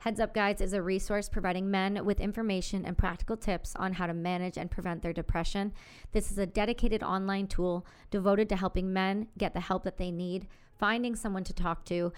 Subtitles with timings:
[0.00, 4.06] Heads Up Guys is a resource providing men with information and practical tips on how
[4.06, 5.72] to manage and prevent their depression.
[6.12, 10.12] This is a dedicated online tool devoted to helping men get the help that they
[10.12, 10.46] need,
[10.78, 12.12] finding someone to talk to,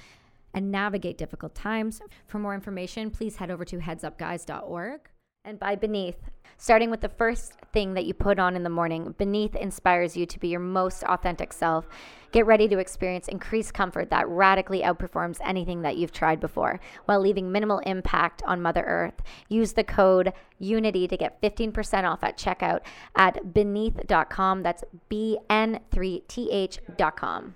[0.52, 2.02] and navigate difficult times.
[2.26, 5.00] For more information, please head over to headsupguys.org.
[5.42, 6.18] And by Beneath,
[6.58, 10.26] starting with the first thing that you put on in the morning, Beneath inspires you
[10.26, 11.88] to be your most authentic self.
[12.30, 17.20] Get ready to experience increased comfort that radically outperforms anything that you've tried before while
[17.20, 19.22] leaving minimal impact on Mother Earth.
[19.48, 22.80] Use the code UNITY to get 15% off at checkout
[23.16, 24.62] at beneath.com.
[24.62, 27.54] That's B N 3TH.com.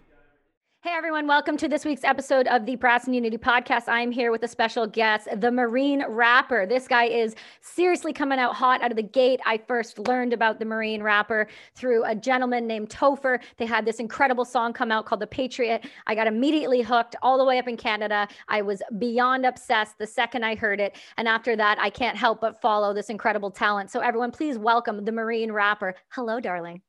[0.84, 3.84] Hey everyone, welcome to this week's episode of the Brass and Unity podcast.
[3.88, 6.66] I'm here with a special guest, the Marine Rapper.
[6.66, 9.41] This guy is seriously coming out hot out of the gate.
[9.46, 13.38] I first learned about the Marine Rapper through a gentleman named Topher.
[13.56, 15.86] They had this incredible song come out called The Patriot.
[16.06, 18.28] I got immediately hooked all the way up in Canada.
[18.48, 20.96] I was beyond obsessed the second I heard it.
[21.16, 23.91] And after that, I can't help but follow this incredible talent.
[23.91, 25.94] So everyone, please welcome the Marine Rapper.
[26.10, 26.82] Hello, darling.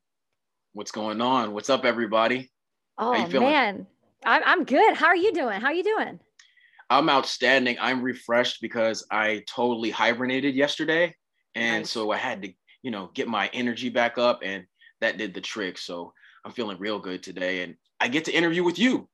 [0.73, 1.53] What's going on?
[1.53, 2.51] What's up, everybody?
[2.97, 3.87] Oh man,
[4.25, 4.95] I'm I'm good.
[4.95, 5.59] How are you doing?
[5.59, 6.19] How are you doing?
[6.89, 7.77] I'm outstanding.
[7.79, 11.15] I'm refreshed because I totally hibernated yesterday,
[11.55, 11.89] and nice.
[11.89, 14.65] so I had to, you know, get my energy back up, and
[15.01, 15.77] that did the trick.
[15.77, 16.13] So
[16.45, 19.09] I'm feeling real good today, and I get to interview with you.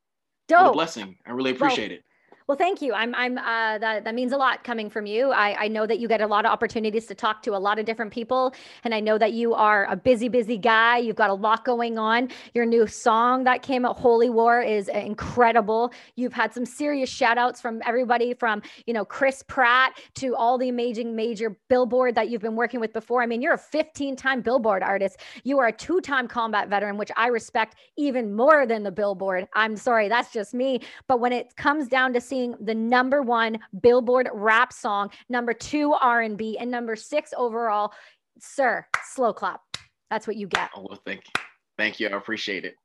[0.47, 0.59] Dope.
[0.59, 1.17] What a blessing.
[1.25, 2.03] I really appreciate well, it.
[2.51, 2.93] Well, thank you.
[2.93, 5.31] I'm, I'm, uh, that, that means a lot coming from you.
[5.31, 7.79] I, I know that you get a lot of opportunities to talk to a lot
[7.79, 8.53] of different people.
[8.83, 10.97] And I know that you are a busy, busy guy.
[10.97, 12.27] You've got a lot going on.
[12.53, 15.93] Your new song that came out, Holy War, is incredible.
[16.17, 20.57] You've had some serious shout outs from everybody from, you know, Chris Pratt to all
[20.57, 23.23] the amazing major billboard that you've been working with before.
[23.23, 25.21] I mean, you're a 15 time billboard artist.
[25.45, 29.47] You are a two time combat veteran, which I respect even more than the billboard.
[29.53, 30.81] I'm sorry, that's just me.
[31.07, 35.93] But when it comes down to seeing the number one Billboard rap song, number two
[35.93, 37.93] R&B, and number six overall.
[38.39, 39.61] Sir, slow clap.
[40.09, 40.69] That's what you get.
[40.75, 41.43] Oh well, thank you,
[41.77, 42.07] thank you.
[42.07, 42.75] I appreciate it.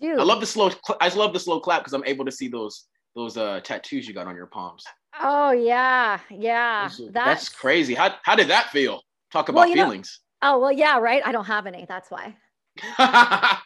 [0.00, 0.70] Dude, I love the slow.
[1.00, 4.14] I love the slow clap because I'm able to see those those uh tattoos you
[4.14, 4.84] got on your palms.
[5.22, 6.88] Oh yeah, yeah.
[6.88, 7.94] That's, that's crazy.
[7.94, 9.00] How how did that feel?
[9.32, 10.20] Talk about well, feelings.
[10.42, 11.22] Know, oh well, yeah, right.
[11.24, 11.86] I don't have any.
[11.88, 12.36] That's why.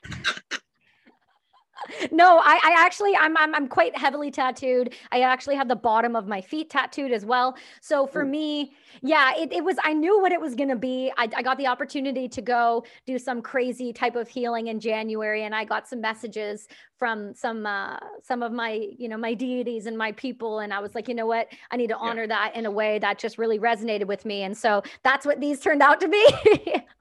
[2.12, 4.94] no, I, I actually I'm, I'm I'm quite heavily tattooed.
[5.12, 7.56] I actually have the bottom of my feet tattooed as well.
[7.80, 8.28] So for Ooh.
[8.28, 8.72] me,
[9.02, 11.12] yeah, it, it was I knew what it was gonna be.
[11.16, 15.44] I, I got the opportunity to go do some crazy type of healing in January,
[15.44, 16.68] and I got some messages
[16.98, 20.80] from some uh some of my you know my deities and my people and i
[20.80, 22.26] was like you know what i need to honor yeah.
[22.26, 25.60] that in a way that just really resonated with me and so that's what these
[25.60, 26.26] turned out to be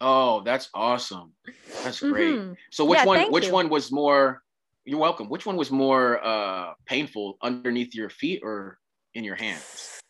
[0.00, 1.32] Oh, that's awesome.
[1.82, 2.34] That's great.
[2.34, 2.52] Mm-hmm.
[2.70, 3.52] So which yeah, one which you.
[3.52, 4.42] one was more
[4.84, 5.28] you're welcome.
[5.28, 8.78] Which one was more uh painful underneath your feet or
[9.14, 10.00] in your hands?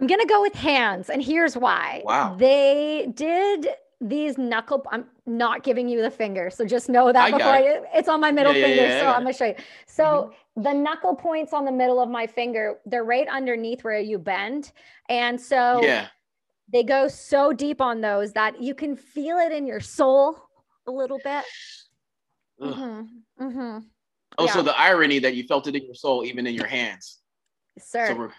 [0.00, 2.02] I'm going to go with hands and here's why.
[2.04, 2.36] Wow.
[2.36, 6.50] They did these knuckle I'm not giving you the finger.
[6.50, 8.82] So just know that I before I, it's on my middle yeah, finger.
[8.82, 9.54] Yeah, so I'm going to show you.
[9.86, 10.62] So mm-hmm.
[10.62, 14.72] the knuckle points on the middle of my finger, they're right underneath where you bend.
[15.08, 16.08] And so yeah
[16.72, 20.38] they go so deep on those that you can feel it in your soul
[20.86, 21.44] a little bit.
[22.60, 23.44] Mm-hmm.
[23.44, 23.78] Mm-hmm.
[24.38, 24.52] Oh, yeah.
[24.52, 27.18] so the irony that you felt it in your soul, even in your hands.
[27.78, 28.08] Sir.
[28.08, 28.30] So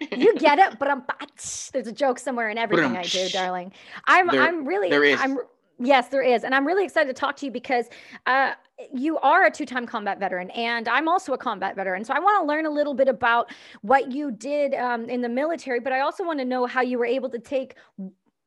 [0.16, 1.02] you get it, but I'm
[1.72, 3.72] there's a joke somewhere in everything I do, darling.
[4.06, 5.18] I'm there, I'm really there is.
[5.20, 5.38] I'm
[5.80, 6.44] Yes, there is.
[6.44, 7.86] And I'm really excited to talk to you because
[8.26, 8.52] uh,
[8.92, 12.04] you are a two time combat veteran, and I'm also a combat veteran.
[12.04, 13.52] So I want to learn a little bit about
[13.82, 16.98] what you did um, in the military, but I also want to know how you
[16.98, 17.76] were able to take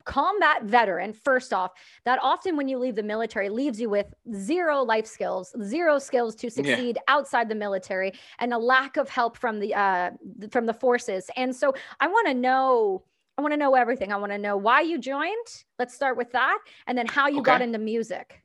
[0.04, 1.72] combat veteran first off
[2.06, 6.34] that often when you leave the military leaves you with zero life skills zero skills
[6.34, 7.14] to succeed yeah.
[7.14, 10.10] outside the military and a lack of help from the uh
[10.50, 13.04] from the forces and so i want to know
[13.42, 14.14] I want to know everything.
[14.14, 15.48] I want to know why you joined.
[15.80, 16.60] Let's start with that.
[16.86, 17.46] And then how you okay.
[17.46, 18.40] got into music.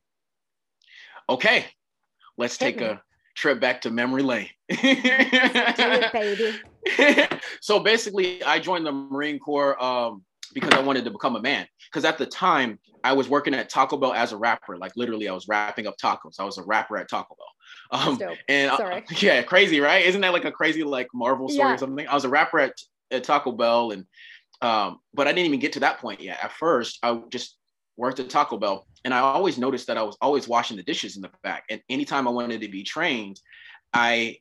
[1.29, 1.67] Okay.
[2.39, 2.87] Let's Hit take me.
[2.87, 3.03] a
[3.35, 4.49] trip back to memory lane.
[4.71, 7.29] it, baby.
[7.61, 11.67] so basically, I joined the Marine Corps um, because I wanted to become a man.
[11.93, 14.79] Because at the time, I was working at Taco Bell as a rapper.
[14.79, 16.41] Like literally, I was wrapping up tacos.
[16.41, 18.01] I was a rapper at Taco Bell.
[18.01, 18.19] Um,
[18.49, 20.07] and uh, yeah, crazy, right?
[20.07, 21.75] Isn't that like a crazy like Marvel story yeah.
[21.75, 22.09] or something?
[22.09, 22.73] I was a rapper at,
[23.11, 24.07] at Taco Bell, and
[24.63, 26.39] Um, but I didn't even get to that point yet.
[26.43, 27.57] At first, I just
[27.97, 31.17] worked at Taco Bell, and I always noticed that I was always washing the dishes
[31.17, 31.65] in the back.
[31.71, 33.41] And anytime I wanted to be trained,
[33.93, 34.39] I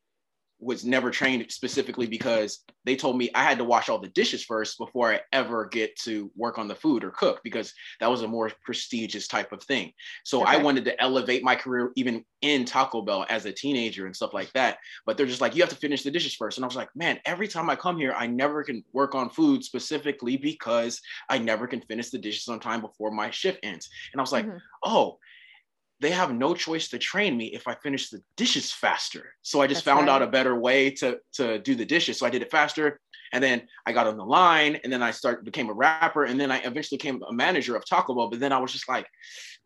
[0.60, 4.44] was never trained specifically because they told me I had to wash all the dishes
[4.44, 8.22] first before I ever get to work on the food or cook because that was
[8.22, 9.92] a more prestigious type of thing.
[10.24, 10.54] So okay.
[10.54, 14.34] I wanted to elevate my career even in Taco Bell as a teenager and stuff
[14.34, 14.78] like that.
[15.06, 16.58] But they're just like, you have to finish the dishes first.
[16.58, 19.30] And I was like, man, every time I come here, I never can work on
[19.30, 23.90] food specifically because I never can finish the dishes on time before my shift ends.
[24.14, 24.58] And I was like, mm-hmm.
[24.84, 25.18] oh,
[26.02, 29.34] they have no choice to train me if I finish the dishes faster.
[29.42, 30.16] So I just That's found right.
[30.16, 32.20] out a better way to to do the dishes.
[32.20, 33.00] So I did it faster.
[33.34, 36.40] And then I got on the line and then I started became a rapper and
[36.40, 38.30] then I eventually became a manager of Taco Bell.
[38.30, 39.08] But then I was just like,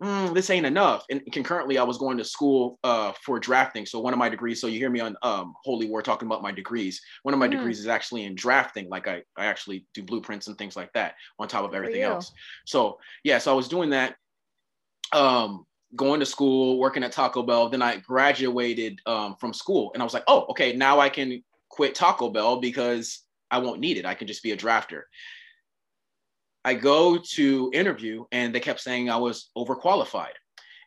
[0.01, 1.05] mm, this ain't enough.
[1.11, 3.85] And concurrently, I was going to school uh, for drafting.
[3.85, 6.41] So one of my degrees, so you hear me on um, Holy War talking about
[6.41, 7.01] my degrees.
[7.23, 7.51] One of my mm.
[7.51, 8.89] degrees is actually in drafting.
[8.89, 12.31] Like I, I actually do blueprints and things like that on top of everything else.
[12.65, 14.15] So yeah, so I was doing that.
[15.11, 15.65] Um,
[15.95, 17.69] going to school, working at Taco Bell.
[17.69, 21.43] Then I graduated um, from school, and I was like, oh, okay, now I can
[21.69, 24.05] quit Taco Bell because I won't need it.
[24.05, 25.03] I can just be a drafter.
[26.63, 30.35] I go to interview, and they kept saying I was overqualified,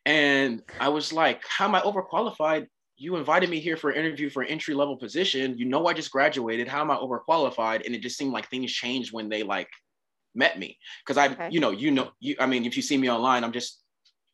[0.05, 2.67] and I was like, how am I overqualified?
[2.97, 5.59] You invited me here for an interview for an entry level position.
[5.59, 6.69] You know, I just graduated.
[6.69, 7.85] How am I overqualified?
[7.85, 9.69] And it just seemed like things changed when they like
[10.37, 11.49] met me because I, okay.
[11.51, 12.37] you know, you know, you.
[12.39, 13.82] I mean, if you see me online, I'm just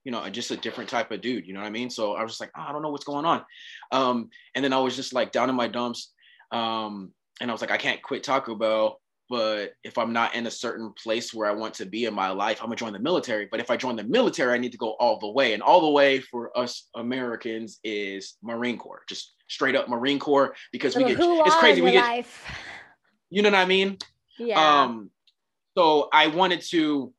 [0.09, 1.91] you know, just a different type of dude, you know what I mean?
[1.91, 3.45] So I was just like, oh, I don't know what's going on.
[3.93, 6.15] Um, and then I was just like down in my dumps.
[6.51, 7.13] Um,
[7.43, 10.51] and I was like, I can't quit Taco Bell, but if I'm not in a
[10.51, 13.49] certain place where I want to be in my life, I'm gonna join the military.
[13.51, 15.53] But if I join the military, I need to go all the way.
[15.53, 20.55] And all the way for us Americans is Marine Corps, just straight up Marine Corps,
[20.73, 21.83] because we get it's crazy.
[21.83, 22.51] We get life.
[23.29, 23.99] you know what I mean?
[24.39, 24.85] Yeah.
[24.85, 25.11] Um,
[25.77, 27.13] so I wanted to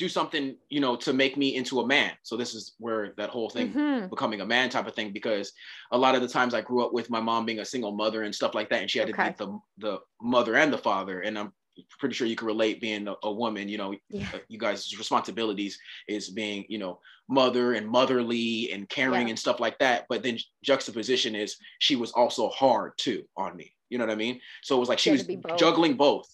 [0.00, 3.28] do something you know to make me into a man so this is where that
[3.28, 4.06] whole thing mm-hmm.
[4.06, 5.52] becoming a man type of thing because
[5.92, 8.22] a lot of the times i grew up with my mom being a single mother
[8.22, 9.34] and stuff like that and she had okay.
[9.36, 11.52] to be the the mother and the father and i'm
[11.98, 14.26] pretty sure you can relate being a, a woman you know yeah.
[14.32, 16.98] Uh, you guys responsibilities is being you know
[17.28, 19.28] mother and motherly and caring yeah.
[19.28, 23.70] and stuff like that but then juxtaposition is she was also hard too on me
[23.90, 25.58] you know what i mean so it was like she was both.
[25.58, 26.26] juggling both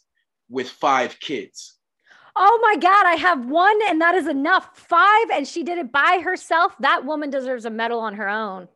[0.48, 1.75] with five kids
[2.38, 4.68] Oh my God, I have one and that is enough.
[4.74, 6.74] Five, and she did it by herself.
[6.80, 8.68] That woman deserves a medal on her own.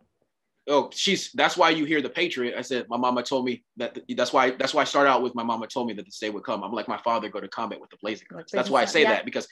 [0.66, 2.54] Oh, she's that's why you hear the Patriot.
[2.56, 5.34] I said, my mama told me that that's why that's why I start out with
[5.34, 6.62] my mama told me that the day would come.
[6.62, 8.50] I'm like my father go to combat with the blazing guns.
[8.52, 9.12] That's why I say yeah.
[9.12, 9.48] that because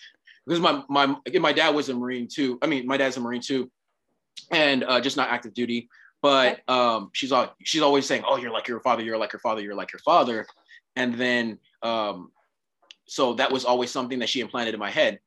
[0.47, 2.59] because my my my dad was a Marine too.
[2.63, 3.71] I mean, my dad's a Marine too,
[4.51, 5.89] and uh, just not active duty.
[6.23, 9.03] But um, she's all she's always saying, "Oh, you're like your father.
[9.03, 9.61] You're like your father.
[9.61, 10.47] You're like your father."
[10.97, 12.33] And then um,
[13.09, 15.19] so that was always something that she implanted in my head.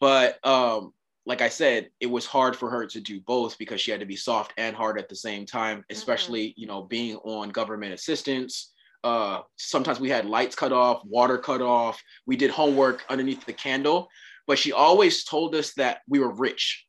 [0.00, 0.92] But um
[1.26, 4.06] like i said it was hard for her to do both because she had to
[4.06, 5.92] be soft and hard at the same time mm-hmm.
[5.92, 6.60] especially mm-hmm.
[6.60, 8.72] you know being on government assistance.
[9.02, 12.02] Uh sometimes we had lights cut off water cut off.
[12.26, 14.08] We did homework underneath the candle.
[14.46, 16.84] But she always told us that we were rich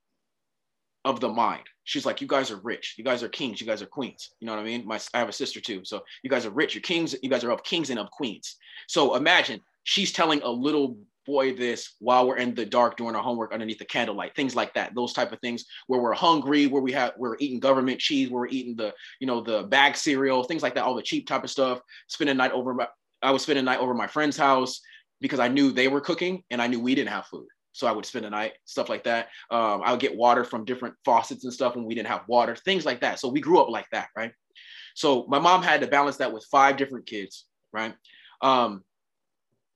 [1.06, 1.64] of the mind.
[1.86, 2.96] She's like you guys are rich.
[2.98, 3.62] You guys are kings.
[3.62, 4.32] You guys are queens.
[4.40, 4.86] You know what i mean?
[4.86, 5.82] My i have a sister too.
[5.84, 6.74] So you guys are rich.
[6.74, 7.16] You're kings.
[7.22, 8.56] You guys are of kings and of queens.
[8.88, 13.22] So imagine she's telling a little boy this while we're in the dark doing our
[13.22, 16.82] homework underneath the candlelight things like that those type of things where we're hungry where
[16.82, 20.44] we have we're eating government cheese where we're eating the you know the bag cereal
[20.44, 21.80] things like that all the cheap type of stuff.
[22.08, 22.88] Spend a night over my,
[23.22, 24.82] i would spend a night over my friend's house
[25.22, 27.48] because i knew they were cooking and i knew we didn't have food.
[27.72, 29.30] So i would spend a night stuff like that.
[29.50, 32.56] Um, i would get water from different faucets and stuff when we didn't have water
[32.56, 33.20] things like that.
[33.20, 34.32] So we grew up like that right?
[34.96, 37.94] So my mom had to balance that with five different kids right?
[38.42, 38.84] Um,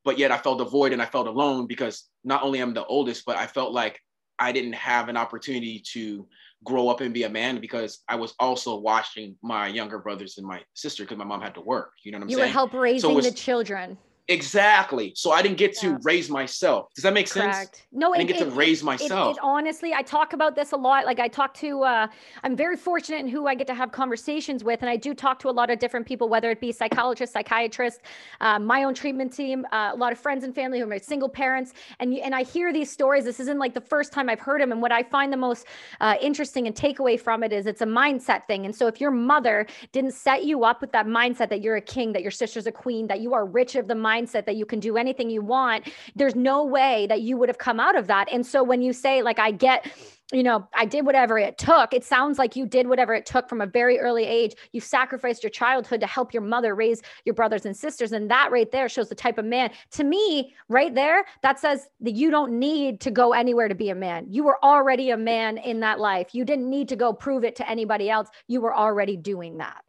[0.09, 2.83] but yet I felt a void and I felt alone because not only am the
[2.83, 3.99] oldest, but I felt like
[4.39, 6.27] I didn't have an opportunity to
[6.63, 10.47] grow up and be a man because I was also watching my younger brothers and
[10.47, 11.91] my sister because my mom had to work.
[12.03, 12.47] You know what I'm you saying?
[12.47, 13.99] You would help raising so was, the children.
[14.29, 15.11] Exactly.
[15.15, 15.97] So I didn't get to yeah.
[16.03, 16.93] raise myself.
[16.93, 17.55] Does that make Correct.
[17.55, 17.87] sense?
[17.91, 19.37] No, I didn't it, get it, to raise myself.
[19.37, 21.07] It, honestly, I talk about this a lot.
[21.07, 22.07] Like I talk to, uh,
[22.43, 25.39] I'm very fortunate in who I get to have conversations with, and I do talk
[25.39, 28.01] to a lot of different people, whether it be psychologists, psychiatrists,
[28.39, 31.29] uh, my own treatment team, uh, a lot of friends and family who are single
[31.29, 33.25] parents, and and I hear these stories.
[33.25, 35.65] This isn't like the first time I've heard them, and what I find the most
[36.01, 38.65] uh, interesting and takeaway from it is it's a mindset thing.
[38.65, 41.81] And so if your mother didn't set you up with that mindset that you're a
[41.81, 44.65] king, that your sister's a queen, that you are rich of the mindset that you
[44.65, 48.07] can do anything you want, there's no way that you would have come out of
[48.07, 48.31] that.
[48.31, 49.91] And so when you say, like, I get,
[50.31, 51.93] you know, I did whatever it took.
[51.93, 54.53] It sounds like you did whatever it took from a very early age.
[54.73, 58.11] You sacrificed your childhood to help your mother raise your brothers and sisters.
[58.11, 59.71] And that right there shows the type of man.
[59.91, 63.89] To me, right there, that says that you don't need to go anywhere to be
[63.89, 64.27] a man.
[64.29, 66.29] You were already a man in that life.
[66.33, 68.29] You didn't need to go prove it to anybody else.
[68.47, 69.83] You were already doing that.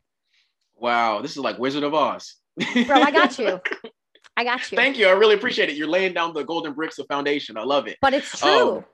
[0.77, 2.37] Wow, this is like Wizard of Oz.
[2.57, 3.61] Bro, I got you.
[4.41, 4.77] I got you.
[4.77, 5.07] Thank you.
[5.07, 5.77] I really appreciate it.
[5.77, 7.59] You're laying down the golden bricks of foundation.
[7.59, 7.99] I love it.
[8.01, 8.79] But it's true.
[8.79, 8.85] Um,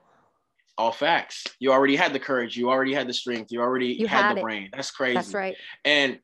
[0.77, 1.45] all facts.
[1.59, 2.57] You already had the courage.
[2.57, 3.49] You already had the strength.
[3.49, 4.43] You already You had, had the it.
[4.43, 4.69] brain.
[4.73, 5.13] That's crazy.
[5.15, 5.55] That's right.
[5.85, 6.19] And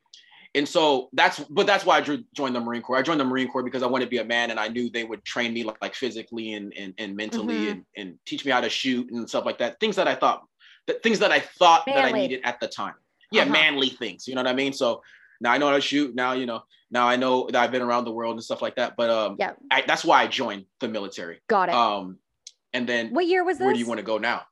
[0.54, 2.98] and so that's but that's why I drew, joined the Marine Corps.
[2.98, 4.90] I joined the Marine Corps because I wanted to be a man and I knew
[4.90, 7.72] they would train me like, like physically and and, and mentally Mhm.
[7.72, 9.80] and, and teach me how to shoot and stuff like that.
[9.80, 10.44] Things that I thought
[10.88, 12.96] that things that I thought that I needed at the time.
[13.32, 13.54] Yeah, Uh-huh.
[13.54, 14.28] manly things.
[14.28, 14.74] You know what I mean?
[14.74, 15.02] So
[15.42, 16.16] now I know how to shoot.
[16.16, 16.64] Now you know.
[16.92, 18.94] Now I know that I've been around the world and stuff like that.
[18.96, 19.54] But um, Yeah.
[19.72, 21.40] I, that's why I joined the military.
[21.48, 21.76] Got it.
[21.76, 22.20] Um,
[22.72, 23.66] and then what year was this?
[23.66, 24.44] where do you want to go now?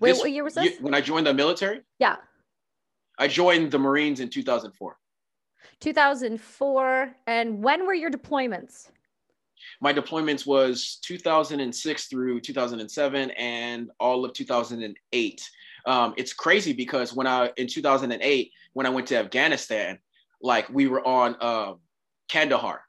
[0.00, 0.80] Wait, This- what year was you- this?
[0.80, 2.16] when I joined the military, Yeah.
[3.18, 4.96] I joined the Marines in 2004.
[5.80, 7.14] 2004.
[7.26, 8.88] And when were your deployments?
[9.80, 15.50] My deployments was 2006 through 2007 and all of 2008.
[15.84, 19.98] Um, it's crazy because when I in 2008 when I went to Afghanistan,
[20.42, 21.74] like we were on uh,
[22.28, 22.80] Kandahar.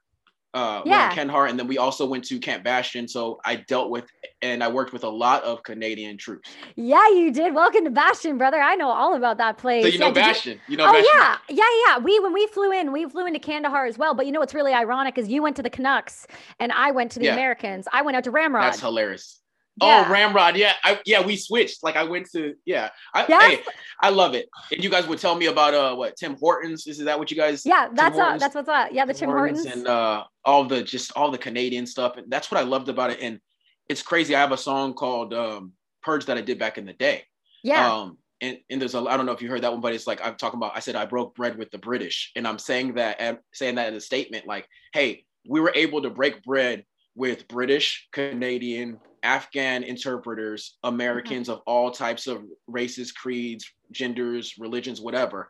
[0.52, 1.12] Uh, Yeah.
[1.12, 3.08] Kandahar, and then we also went to Camp Bastion.
[3.08, 4.04] So I dealt with
[4.40, 6.48] and I worked with a lot of Canadian troops.
[6.76, 7.54] Yeah, you did.
[7.54, 8.58] Welcome to Bastion, brother.
[8.58, 9.82] I know all about that place.
[9.82, 10.60] So you know Yeah, did Bastion.
[10.68, 11.10] You, know oh Bastion.
[11.12, 11.98] yeah, yeah, yeah.
[11.98, 14.14] We when we flew in, we flew into Kandahar as well.
[14.14, 16.28] But you know what's really ironic is you went to the Canucks
[16.60, 17.32] and I went to the Yeah.
[17.32, 17.88] Americans.
[17.92, 18.62] I went out to Ramrod.
[18.64, 19.40] That's hilarious.
[19.80, 20.04] Yeah.
[20.06, 20.56] Oh, Ramrod.
[20.56, 20.74] Yeah.
[20.84, 21.82] I, yeah, we switched.
[21.82, 22.90] Like I went to, yeah.
[23.12, 23.42] I, Yes.
[23.56, 23.64] hey,
[24.00, 24.48] I love it.
[24.70, 26.86] And you guys would tell me about uh what Tim Hortons.
[26.86, 28.90] Is is that what you guys yeah, that's uh, that's what's up.
[28.92, 29.64] Yeah, the Tim Hortons.
[29.66, 32.16] and uh all the just all the Canadian stuff.
[32.16, 33.18] And that's what I loved about it.
[33.20, 33.40] And
[33.88, 34.34] it's crazy.
[34.36, 37.24] I have a song called um Purge that I did back in the day.
[37.62, 39.92] yeah, Um and, and there's a I don't know if you heard that one, but
[39.92, 42.30] it's like I'm talking about I said I broke bread with the British.
[42.36, 46.02] And I'm saying that and saying that in a statement, like, hey, we were able
[46.02, 46.84] to break bread
[47.14, 55.48] with British, Canadian, Afghan interpreters, Americans of all types of races, creeds, genders, religions, whatever,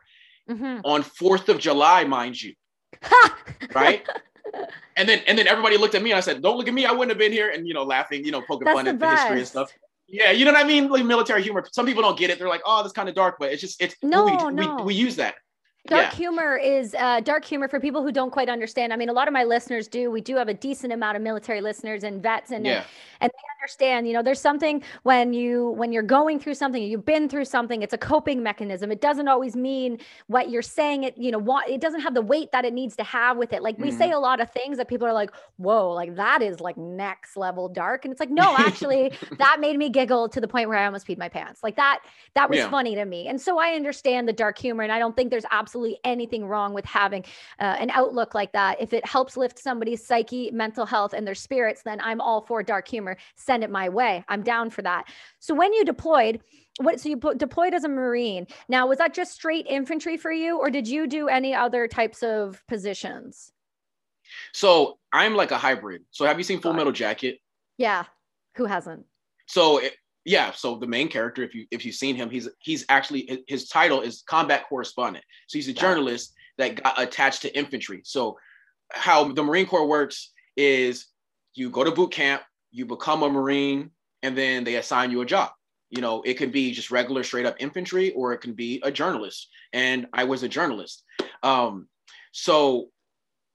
[0.49, 0.81] Mhm.
[0.85, 2.53] on 4th of July, mind you.
[3.73, 4.05] Right?
[4.95, 6.85] And then and then everybody looked at me and I said, Don't look at me,
[6.85, 8.99] I wouldn't have been here, and you know, laughing, you know, poking That's fun at
[8.99, 9.71] the history and stuff.
[10.07, 10.87] Yeah, you know what I mean?
[10.87, 11.65] Like military humor.
[11.71, 12.37] Some people don't get it.
[12.39, 14.75] They're like, oh, that's kind of dark, but it's just it's No, we, no.
[14.77, 15.35] we we use that.
[15.87, 16.15] Dark Yeah.
[16.15, 18.91] humor is uh, dark humor for people who don't quite understand.
[18.91, 20.09] I mean, a lot of my listeners do.
[20.09, 22.83] We do have a decent amount of military listeners and vets, and Yeah.
[23.65, 24.07] Understand.
[24.07, 27.81] You know, there's something when you when you're going through something, you've been through something.
[27.81, 28.91] It's a coping mechanism.
[28.91, 31.03] It doesn't always mean what you're saying.
[31.03, 33.53] It you know what it doesn't have the weight that it needs to have with
[33.53, 33.63] it.
[33.63, 36.59] Like we say a lot of things that people are like, "Whoa, like that is
[36.59, 40.47] like next level dark," and it's like, no, actually, that made me giggle to the
[40.47, 41.63] point where I almost peed my pants.
[41.63, 41.99] Like that
[42.35, 42.67] that was Yeah.
[42.67, 43.27] funny to me.
[43.27, 46.73] And so I understand the dark humor, and I don't think there's absolutely anything wrong
[46.73, 47.23] with having
[47.59, 48.79] uh, an outlook like that.
[48.79, 52.61] If it helps lift somebody's psyche, mental health, and their spirits, then I'm all for
[52.63, 53.17] dark humor.
[53.35, 54.23] Send it my way.
[54.27, 55.05] I'm down for that.
[55.39, 56.41] So when you deployed,
[56.81, 58.47] what so you put, deployed as a marine.
[58.67, 62.23] Now was that just straight infantry for you, or did you do any other types
[62.23, 63.51] of positions?
[64.53, 66.03] So I'm like a hybrid.
[66.11, 67.39] So have you seen Full Metal Jacket?
[67.77, 68.05] Yeah,
[68.55, 69.05] who hasn't?
[69.47, 69.95] So it,
[70.25, 73.69] yeah, so the main character, if you if you've seen him, he's he's actually his
[73.69, 75.23] title is combat correspondent.
[75.47, 78.01] So he's a journalist that got attached to infantry.
[78.03, 78.37] So
[78.91, 81.07] how the Marine Corps works is
[81.53, 82.41] you go to boot camp,
[82.75, 83.89] you become a Marine,
[84.21, 85.51] and then they assign you a job.
[85.89, 88.91] You know, it could be just regular straight up infantry, or it can be a
[88.91, 89.47] journalist.
[89.71, 91.03] And I was a journalist.
[91.41, 91.87] Um,
[92.33, 92.89] so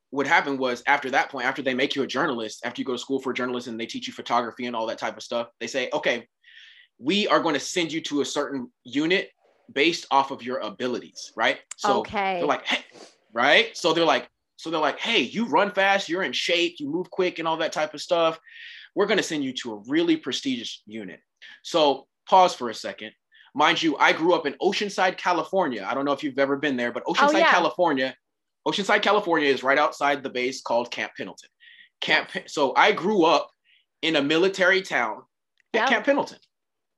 [0.08, 2.94] what happened was after that point, after they make you a journalist, after you go
[2.94, 5.48] to school for journalism and they teach you photography and all that type of stuff,
[5.60, 6.26] they say, okay,
[6.98, 9.30] we are going to send you to a certain unit
[9.70, 11.58] based off of your abilities, right?
[11.76, 12.38] So okay.
[12.38, 12.84] they're like, hey,
[13.34, 13.76] right?
[13.76, 17.10] So they're like, so they're like, hey, you run fast, you're in shape, you move
[17.10, 18.38] quick, and all that type of stuff.
[18.94, 21.20] We're going to send you to a really prestigious unit.
[21.62, 23.12] So pause for a second.
[23.54, 25.87] Mind you, I grew up in Oceanside, California.
[25.88, 27.50] I don't know if you've ever been there, but oh, Oceanside, Oh, yeah.
[27.50, 28.14] California,
[28.66, 31.49] Oceanside, California is right outside the base called Camp Pendleton.
[32.00, 32.30] Camp.
[32.47, 33.49] So I grew up
[34.02, 35.23] in a military town
[35.75, 35.88] at Yep.
[35.88, 36.38] Camp Pendleton.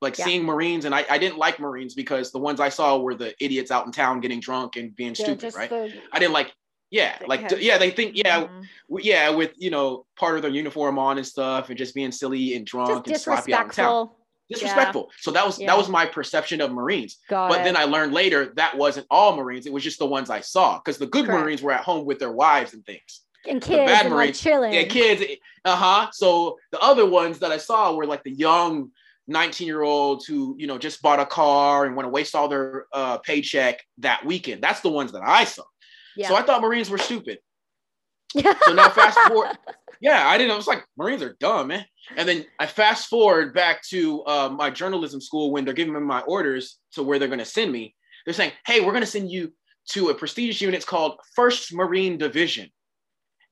[0.01, 3.15] Like seeing Marines, and I, I didn't like Marines because the ones I saw were
[3.15, 5.69] the idiots out in town getting drunk and being Yeah, stupid, right?
[5.69, 6.51] the- I didn't like,
[6.93, 8.67] yeah, the like, yeah, they think, yeah, Mhm.
[8.89, 12.11] w- yeah, with you know part of their uniform on and stuff, and just being
[12.11, 14.09] silly and drunk and just sloppy out in town.
[14.49, 14.49] disrespectful.
[14.49, 15.11] Disrespectful.
[15.19, 15.67] So that was Yeah.
[15.67, 17.17] that was my perception of Marines.
[17.29, 17.63] Got But it.
[17.63, 19.65] then I learned later that wasn't all Marines.
[19.65, 21.41] It was just the ones I saw because the good Correct.
[21.41, 23.21] Marines were at home with their wives and things.
[23.45, 24.71] and kids bad and like chilling.
[24.73, 25.21] Yeah, kids.
[25.65, 26.09] Uh huh.
[26.13, 28.91] So the other ones that I saw were like the young,
[29.27, 32.47] 19 year olds who you know just bought a car and want to waste all
[32.47, 34.61] their uh, paycheck that weekend.
[34.61, 35.63] That's the ones that I saw.
[36.15, 36.27] Yeah.
[36.29, 37.39] So I thought Marines were stupid.
[38.65, 39.51] So now fast forward.
[40.01, 40.51] Yeah, I didn't.
[40.51, 41.85] I was like, Marines are dumb, man.
[42.17, 45.99] And then I fast forward back to uh, my journalism school when they're giving me
[45.99, 47.95] my orders to where they're going to send me.
[48.25, 49.53] They're saying, "Hey, we're going to send you
[49.91, 52.69] to a prestigious unit it's called First Marine Division."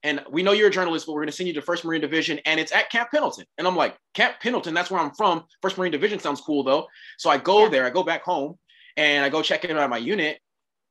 [0.04, 2.02] And we know you're a journalist, but we're going to send you to First Marine
[2.02, 3.46] Division, and it's at Camp Pendleton.
[3.60, 5.44] And I'm like, Camp Pendleton, that's where I'm from.
[5.62, 6.88] First Marine Division sounds cool though.
[7.20, 7.70] So I go Yeah.
[7.70, 8.58] there, I go back home,
[8.98, 10.40] and I go check in on my unit,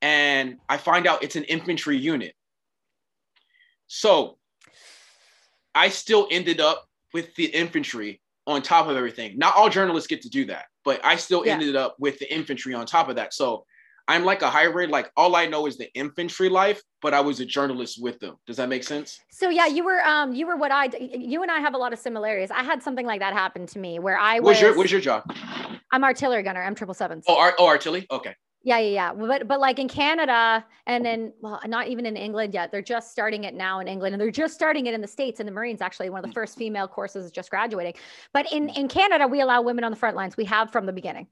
[0.02, 2.35] and I find out it's an infantry unit.
[3.87, 4.38] So
[5.75, 9.37] I still ended up with the infantry on top of everything.
[9.38, 11.54] Not all journalists get to do that, but I still Yeah.
[11.54, 13.35] ended up with the infantry on top of that.
[13.35, 13.66] So
[14.09, 14.90] I'm like a hybrid.
[14.90, 18.37] Like all I know is the infantry life, but I was a journalist with them.
[18.47, 19.21] Does that make sense?
[19.30, 21.92] So yeah, you were um you were what I you and I have a lot
[21.92, 22.50] of similarities.
[22.50, 25.00] I had something like that happen to me where I was What's your What's your
[25.00, 25.23] job?
[25.92, 26.62] I'm artillery gunner.
[26.62, 27.25] I'm triple sevens.
[27.28, 28.07] Oh, art, oh, artillery.
[28.11, 28.35] Okay.
[28.62, 29.12] Yeah, yeah, yeah.
[29.14, 31.23] But but like in Canada and mm-hmm.
[31.23, 32.71] then well, not even in England yet.
[32.71, 35.40] They're just starting it now in England, and they're just starting it in the states.
[35.40, 36.35] And the Marines actually one of the mm.
[36.35, 37.95] first female courses is just graduating.
[38.33, 38.76] But in mm.
[38.76, 40.37] in Canada, we allow women on the front lines.
[40.37, 41.26] We have from the beginning.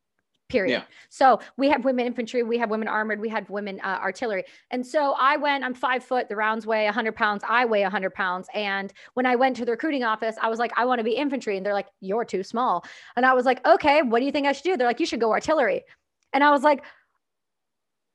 [0.49, 0.73] Period.
[0.73, 0.83] Yeah.
[1.11, 4.45] So we have women infantry, we have women armored, we had women uh, artillery.
[4.71, 8.15] And so I went, I'm five foot, the rounds weigh 100 pounds, I weigh 100
[8.15, 8.49] pounds.
[8.55, 11.11] And when I went to the recruiting office, I was like, I want to be
[11.11, 11.59] infantry.
[11.59, 12.87] And they're like, you're too small.
[13.15, 14.77] And I was like, okay, what do you think I should do?
[14.79, 15.85] They're like, you should go artillery.
[16.33, 16.83] And I was like,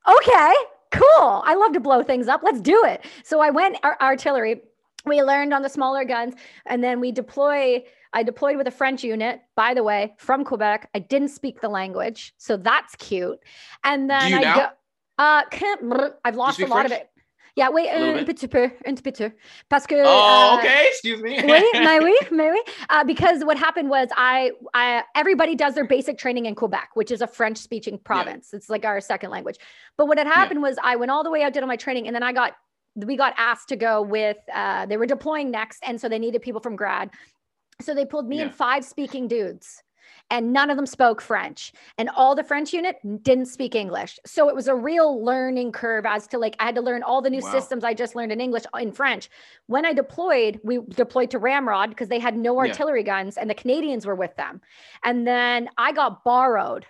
[0.08, 0.54] okay,
[0.92, 1.44] cool.
[1.46, 2.42] I love to blow things up.
[2.44, 3.06] Let's do it.
[3.24, 4.62] So I went ar- artillery.
[5.06, 7.84] We learned on the smaller guns, and then we deploy.
[8.14, 10.90] I deployed with a French unit, by the way, from Quebec.
[10.94, 13.40] I didn't speak the language, so that's cute.
[13.84, 14.56] And then I now?
[14.56, 14.68] go.
[15.18, 17.10] Uh, I've lost a lot of it.
[17.56, 19.32] Yeah, wait, A little un petit peu, un petit peu,
[19.70, 19.96] parce que.
[20.04, 20.88] Oh, uh, okay.
[20.88, 21.40] Excuse me.
[21.44, 22.62] oui, mais oui, mais oui.
[22.90, 27.12] Uh, because what happened was I, I, everybody does their basic training in Quebec, which
[27.12, 28.54] is a French speaking province.
[28.54, 29.58] It's like our second language.
[29.98, 32.08] But what had happened was I went all the way out, did all my training,
[32.08, 32.54] and then I got,
[32.96, 35.84] we got asked to go with, uh, they were deploying next.
[35.86, 37.12] And so they needed people from grad.
[37.82, 39.83] So they pulled me and five speaking dudes.
[40.34, 41.72] And none of them spoke French.
[42.00, 44.18] And all the French unit didn't speak English.
[44.26, 47.22] So it was a real learning curve as to like, I had to learn all
[47.22, 47.52] the new Wow.
[47.52, 49.30] systems I just learned in English uh, in French
[49.68, 52.62] when I deployed, we deployed to Ramrod because they had no Yeah.
[52.62, 54.60] artillery guns and the Canadians were with them.
[55.04, 56.88] And then I got borrowed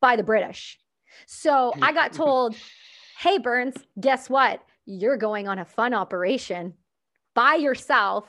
[0.00, 0.76] by the British.
[1.26, 2.56] So I got told,
[3.20, 4.60] hey, Burns, guess what?
[4.86, 6.74] You're going on a fun operation
[7.34, 8.24] by yourself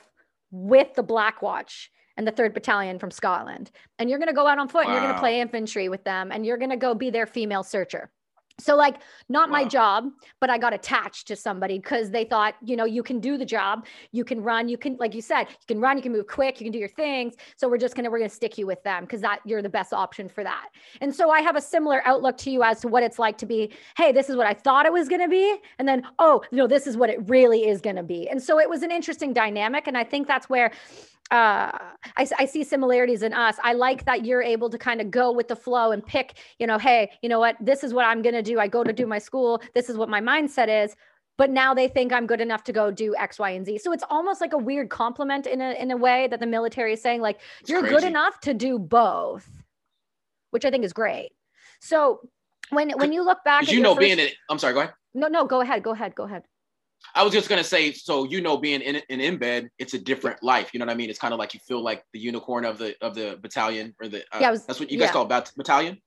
[0.52, 3.70] with the Black Watch and the 3rd Battalion from Scotland.
[3.98, 6.04] And you're going to go out on foot and you're going to play infantry with
[6.04, 8.10] them and you're going to go be their female searcher.
[8.60, 8.96] So, like,
[9.28, 13.02] not my job, but I got attached to somebody because they thought, you know, you
[13.02, 15.96] can do the job, you can run, you can, like you said, you can run,
[15.96, 17.34] you can move quick, you can do your things.
[17.56, 19.92] So we're just gonna, we're gonna stick you with them because that you're the best
[19.92, 20.68] option for that.
[21.00, 23.46] And so I have a similar outlook to you as to what it's like to
[23.46, 26.66] be, hey, this is what I thought it was gonna be, and then oh no,
[26.66, 28.28] this is what it really is gonna be.
[28.28, 30.70] And so it was an interesting dynamic, and I think that's where
[31.30, 31.70] uh,
[32.16, 33.56] I, I see similarities in us.
[33.62, 36.66] I like that you're able to kind of go with the flow and pick, you
[36.66, 38.58] know, hey, you know what, this is what I'm going to do.
[38.58, 39.62] I go to do my school.
[39.74, 40.96] This is what my mindset is.
[41.38, 43.78] But now they think I'm good enough to go do X, Y, and Z.
[43.78, 46.92] So it's almost like a weird compliment in a in a way that the military
[46.92, 49.48] is saying, like, It's you're good enough to do both,
[50.50, 51.30] which I think is great.
[51.80, 52.20] So
[52.68, 54.28] when when you look back, at you know first- being in?
[54.50, 54.74] I'm sorry.
[54.74, 54.94] Go ahead.
[55.14, 56.42] no, no, go ahead, go ahead, go ahead.
[57.14, 60.42] I was just gonna say, so you know, being in in embed, it's a different
[60.42, 60.70] life.
[60.72, 61.10] You know what I mean?
[61.10, 64.08] It's kind of like you feel like the unicorn of the of the battalion or
[64.08, 64.20] the.
[64.32, 65.12] Uh, Yeah, was- that's what you guys yeah.
[65.12, 65.98] call bat- battalion.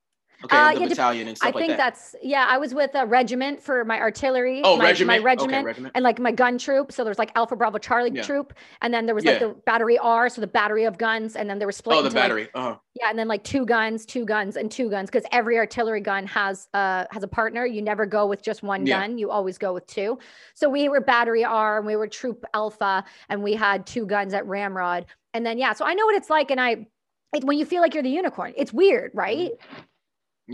[0.43, 1.77] Okay, Uh, yeah, battalion and I stuff think like that.
[1.77, 2.45] that's yeah.
[2.49, 4.61] I was with a regiment for my artillery.
[4.63, 5.21] oh, my, regiment.
[5.21, 5.91] my regiment, Okay, regiment.
[5.95, 6.91] and like my gun troop.
[6.91, 8.23] So there's like Alpha Bravo Charlie Yeah.
[8.23, 11.49] troop, and then there was like the battery R, so the battery of guns, and
[11.49, 11.97] then there was split.
[11.97, 12.49] Oh, the into, like- battery.
[12.53, 12.75] uh-huh.
[12.95, 16.27] yeah, and then like two guns, two guns, and two guns, because every artillery gun
[16.27, 17.65] has uh has a partner.
[17.65, 18.99] You never go with just one Yeah.
[18.99, 19.17] gun.
[19.17, 20.19] You always go with two.
[20.55, 24.33] So we were battery R, and we were troop Alpha, and we had two guns
[24.33, 25.71] at Ramrod, and then yeah.
[25.73, 26.87] So I know what it's like, and I.
[27.35, 29.49] It, when you feel like you're the unicorn, it's weird, right?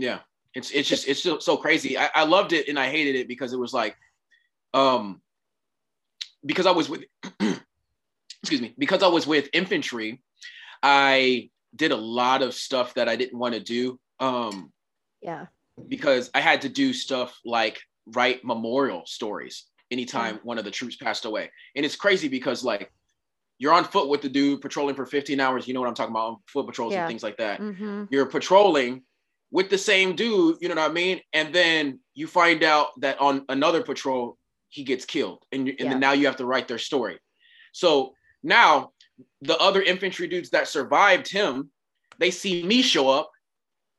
[0.00, 0.20] Yeah,
[0.54, 1.98] it's it's just it's so, so crazy.
[1.98, 3.96] I, I loved it and I hated it because it was like,
[4.74, 5.20] um,
[6.44, 7.04] because I was with,
[8.42, 10.22] excuse me, because I was with infantry,
[10.82, 13.98] I did a lot of stuff that I didn't want to do.
[14.18, 14.72] Um,
[15.22, 15.46] Yeah.
[15.88, 20.96] because I had to do stuff like write memorial stories anytime one of the troops
[20.96, 21.50] passed away.
[21.76, 22.92] And it's crazy because like
[23.58, 25.68] you're on foot with the dude patrolling for 15 hours.
[25.68, 26.28] You know what I'm talking about?
[26.28, 27.00] on Foot patrols Yeah.
[27.00, 27.60] and things like that.
[27.60, 28.04] Mm-hmm.
[28.10, 29.02] You're patrolling
[29.50, 31.20] with the same dude, you know what I mean?
[31.32, 35.44] And then you find out that on another patrol, he gets killed.
[35.50, 35.88] And, and Yeah.
[35.90, 37.18] then now you have to write their story.
[37.72, 38.92] So now
[39.42, 41.70] the other infantry dudes that survived him,
[42.18, 43.30] they see me show up,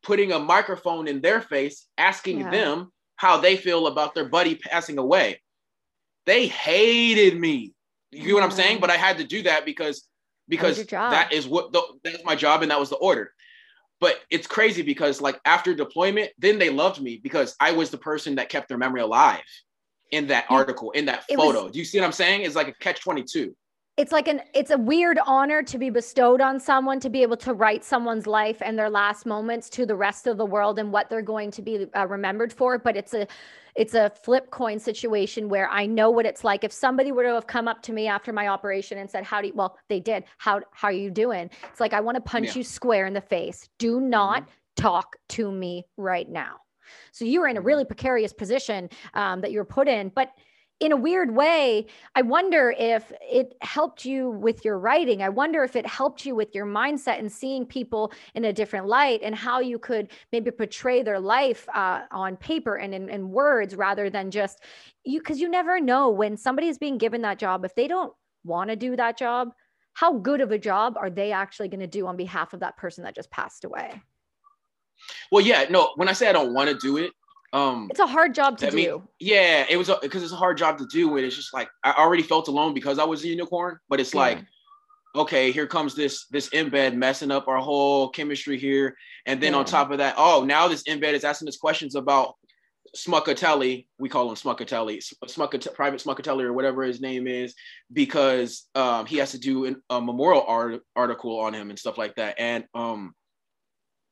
[0.03, 2.51] putting a microphone in their face, asking Yeah.
[2.51, 5.41] them how they feel about their buddy passing away.
[6.25, 7.73] They hated me.
[8.11, 8.79] You get what I'm saying?
[8.79, 10.07] But I had to do that because
[10.47, 13.33] because that is what the, that's my job and that was the order.
[14.01, 17.97] But it's crazy because like after deployment, then they loved me because I was the
[17.99, 19.43] person that kept their memory alive
[20.11, 21.69] in that article, in that it was- photo.
[21.69, 22.41] Do you see what I'm saying?
[22.41, 23.55] It's like a catch 22.
[24.01, 27.37] It's like an it's a weird honor to be bestowed on someone to be able
[27.37, 30.91] to write someone's life and their last moments to the rest of the world and
[30.91, 33.27] what they're going to be uh, remembered for but it's a
[33.75, 36.63] it's a flip coin situation where i know what it's like.
[36.63, 39.39] If somebody were to have come up to me after my operation and said how
[39.39, 40.23] do you well they did.
[40.39, 41.51] How how are you doing?
[41.69, 42.55] It's like i want to punch Yeah.
[42.59, 43.69] you square in the face.
[43.77, 46.55] Do not talk to me right now.
[47.11, 47.65] So you were in a Mhm.
[47.65, 50.31] really precarious position um, that you were put in but
[50.81, 55.21] in a weird way, I wonder if it helped you with your writing.
[55.21, 58.87] I wonder if it helped you with your mindset and seeing people in a different
[58.87, 63.29] light and how you could maybe portray their life uh, on paper and in, in
[63.29, 64.63] words rather than just
[65.03, 68.11] you, because you never know when somebody is being given that job, if they don't
[68.43, 69.53] want to do that job,
[69.93, 72.75] how good of a job are they actually going to do on behalf of that
[72.75, 74.01] person that just passed away?
[75.31, 77.11] Well, yeah, no, when I say I don't want to do it,
[77.53, 78.75] um, It's a hard job to I do.
[78.75, 81.15] mean, yeah, it was because it's a hard job to do.
[81.17, 83.77] And it's just like I already felt alone because I was a unicorn.
[83.89, 84.39] But it's like,
[85.15, 88.95] okay, here comes this this embed messing up our whole chemistry here.
[89.25, 92.35] And then on top of that, oh, now this embed is asking us questions about
[92.95, 93.85] Schmuckatelli.
[93.99, 97.53] We call him Schmuckatelli, Smuckat, Private Schmuckatelli, or whatever his name is,
[97.91, 101.97] because um, he has to do an, a memorial art, article on him and stuff
[101.97, 102.35] like that.
[102.39, 103.13] And um,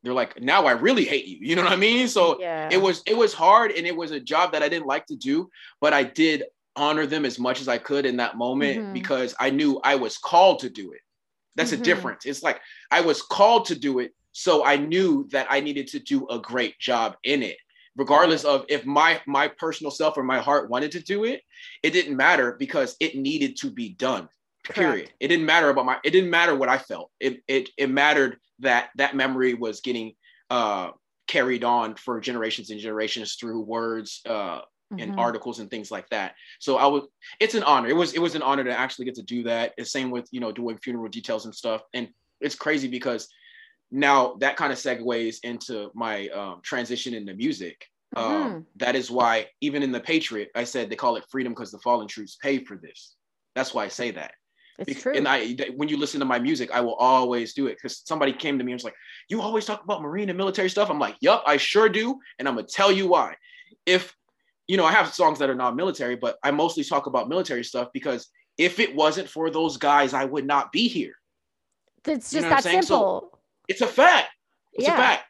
[0.02, 1.38] they're like, now I really hate you.
[1.40, 2.08] You know what I mean?
[2.08, 2.68] So yeah.
[2.70, 5.16] it was it was hard and it was a job that I didn't like to
[5.16, 6.44] do, but I did
[6.76, 8.92] honor them as much as I could in that moment Mhm.
[8.94, 11.00] because I knew I was called to do it.
[11.56, 11.80] That's Mhm.
[11.80, 12.26] a difference.
[12.26, 12.60] It's like
[12.90, 16.38] I was called to do it, so I knew that I needed to do a
[16.38, 17.58] great job in it.
[17.96, 21.42] Regardless of if my my personal self or my heart wanted to do it,
[21.82, 24.28] it didn't matter because it needed to be done.
[24.62, 24.92] Period.
[25.06, 25.12] Correct.
[25.20, 27.10] It didn't matter about my it didn't matter what I felt.
[27.18, 30.14] It it it mattered that that memory was getting
[30.50, 30.90] uh
[31.26, 34.60] carried on for generations and generations through words uh
[34.98, 35.18] and Mhm.
[35.18, 36.34] articles and things like that.
[36.58, 37.04] So I was
[37.38, 37.88] it's an honor.
[37.88, 39.72] It was it was an honor to actually get to do that.
[39.78, 41.82] The same with you know doing funeral details and stuff.
[41.94, 42.08] And
[42.40, 43.28] it's crazy because
[43.90, 47.86] now that kind of segues into my um, transition into music.
[48.16, 48.66] Um, Mhm.
[48.76, 51.78] that is why even in the Patriot, I said they call it freedom because the
[51.78, 53.14] fallen troops paid for this.
[53.54, 54.32] That's why I say that.
[54.86, 55.14] It's true.
[55.14, 58.32] And I, when you listen to my music, I will always do it because somebody
[58.32, 58.94] came to me and was like,
[59.28, 62.48] "You always talk about Marine and military stuff." I'm like, "Yup, I sure do," and
[62.48, 63.36] I'm gonna tell you why.
[63.86, 64.14] If
[64.66, 67.64] you know, I have songs that are not military, but I mostly talk about military
[67.64, 71.14] stuff because if it wasn't for those guys, I would not be here.
[72.06, 72.82] it's you just know that saying?
[72.82, 73.40] So- simple.
[73.68, 74.28] It's a fact.
[74.72, 74.94] It's Yeah.
[74.94, 75.24] a fact.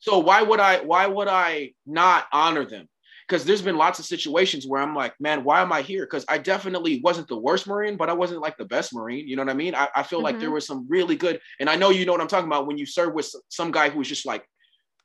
[0.00, 0.80] So why would I?
[0.80, 2.88] Why would I not honor them?
[3.26, 6.04] Because there's been lots of situations where I'm like, man, why am I here?
[6.04, 9.26] Because I definitely wasn't the worst Marine, but I wasn't like the best Marine.
[9.26, 9.74] You know what I mean?
[9.74, 10.54] I, I feel like there Mhm.
[10.54, 12.84] was some really good, and I know you know what I'm talking about when you
[12.84, 14.46] serve with some guy who was just like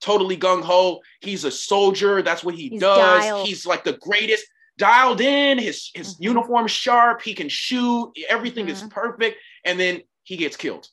[0.01, 0.99] totally gung ho.
[1.21, 2.21] He's a soldier.
[2.21, 3.23] That's what he He's does.
[3.23, 3.47] dialed.
[3.47, 4.45] He's like the greatest,
[4.77, 5.57] dialed in.
[5.57, 6.23] His his Mhm.
[6.23, 7.21] uniform sharp.
[7.21, 8.11] He can shoot.
[8.27, 8.89] Everything is Mhm.
[8.91, 9.37] perfect.
[9.63, 10.89] And then he gets killed.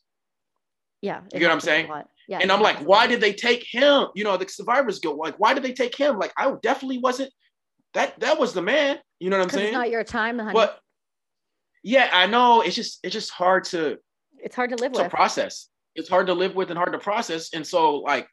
[1.03, 1.23] Yeah.
[1.33, 1.89] You get what I'm saying?
[2.29, 2.39] Yeah.
[2.41, 4.09] And I'm like, why did they take him?
[4.15, 6.19] You know, the survivors go like, why did they take him?
[6.19, 7.33] Like, I definitely wasn't.
[7.95, 8.99] That that was the man.
[9.21, 9.67] You know what I'm saying?
[9.69, 10.53] it's not your time, honey.
[10.53, 10.81] but
[11.83, 12.63] yeah, I know.
[12.63, 13.99] It's just it's just hard to
[14.39, 14.99] it's hard to live with.
[14.99, 15.13] to with.
[15.13, 15.69] process.
[15.95, 17.55] It's hard to live with and hard to process.
[17.55, 18.29] And so, like,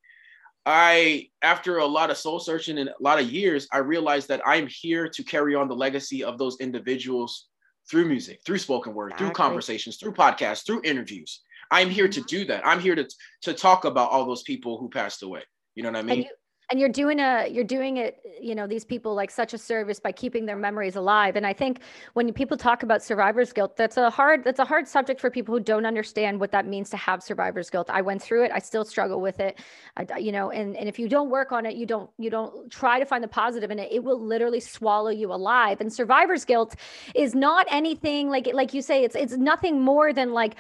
[0.66, 4.42] I after a lot of soul searching and a lot of years, I realized that
[4.46, 7.48] I'm here to carry on the legacy of those individuals
[7.90, 11.42] through music, through spoken word, through conversations, through podcasts, through interviews.
[11.71, 12.65] I'm here to do that.
[12.65, 13.08] I'm here to
[13.41, 15.43] to talk about all those people who passed away.
[15.76, 16.12] You know what I mean?
[16.12, 16.30] and you
[16.73, 19.99] and you're doing a you're doing it you know these people like such a service
[19.99, 21.80] by keeping their memories alive and i think
[22.13, 25.54] when people talk about survivor's guilt that's a hard that's a hard subject for people
[25.54, 28.60] who don't understand what that means to have survivor's guilt i went through it i
[28.60, 29.60] still struggle with it
[29.97, 32.71] I, you know and and if you don't work on it you don't you don't
[32.71, 36.45] try to find the positive in it it will literally swallow you alive and survivor's
[36.45, 36.76] guilt
[37.13, 40.56] is not anything like like you say it's it's nothing more than like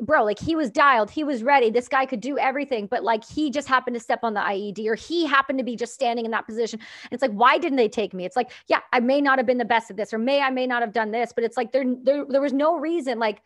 [0.00, 1.70] bro, like he was dialed, he was ready.
[1.70, 4.86] This guy could do everything, but like he just happened to step on the IED
[4.86, 6.80] or he happened to be just standing in that position.
[7.04, 8.24] And it's like, why didn't they take me?
[8.24, 10.50] It's like, yeah, I may not have been the best at this, or may I
[10.50, 13.42] may not have done this, but it's like there there, there was no reason like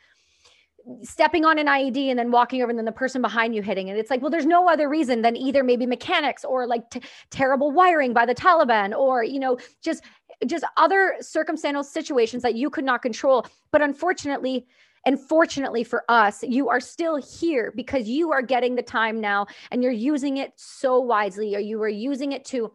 [1.02, 3.88] stepping on an IED and then walking over and then the person behind you hitting
[3.88, 3.96] it.
[3.96, 7.70] It's like, well, there's no other reason than either maybe mechanics or like t- terrible
[7.70, 10.02] wiring by the Taliban or, you know, just
[10.46, 13.44] just other circumstantial situations that you could not control.
[13.72, 14.66] But unfortunately,
[15.08, 19.46] And fortunately for us, you are still here because you are getting the time now
[19.70, 22.70] and you're using it so wisely, or you are using it to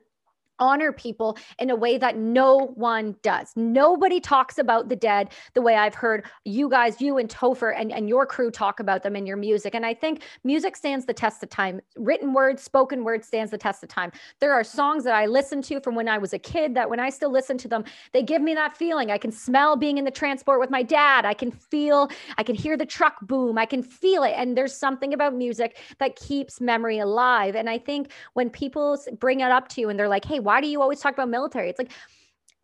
[0.60, 3.52] honor people in a way that no one does.
[3.56, 7.92] Nobody talks about the dead the way I've heard you guys, you and Topher and,
[7.92, 9.76] and your crew talk about them in your music.
[9.76, 11.82] And I think music stands the test of time.
[11.98, 14.12] Written word, spoken word stands the test of time.
[14.40, 17.00] There are songs that I listened to from when I was a kid that when
[17.00, 19.12] I still listen to them, they give me that feeling.
[19.12, 21.26] I can smell being in the transport with my dad.
[21.26, 23.58] I can feel, I can hear the truck boom.
[23.58, 24.34] I can feel it.
[24.36, 27.56] And there's something about music that keeps memory alive.
[27.56, 30.53] And I think when people bring it up to you and they're like, hey, why
[30.62, 31.70] do you always talk about military?
[31.70, 31.92] It's like,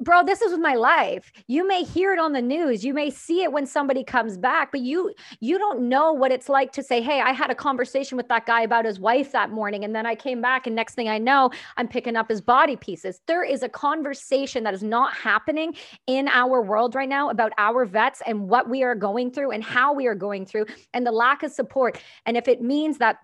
[0.01, 1.31] bro this is with my life.
[1.47, 2.85] You may hear it on the news.
[2.85, 6.47] You may see it when somebody comes back but you you don't know what it's
[6.47, 9.51] like to say hey i had a conversation with that guy about his wife that
[9.51, 12.41] morning and then i came back and next thing i know i'm picking up his
[12.41, 13.19] body pieces.
[13.27, 15.75] There is a conversation that is not happening
[16.07, 19.63] in our world right now about our vets and what we are going through and
[19.63, 22.01] how we are going through and the lack of support.
[22.25, 23.17] And if it means that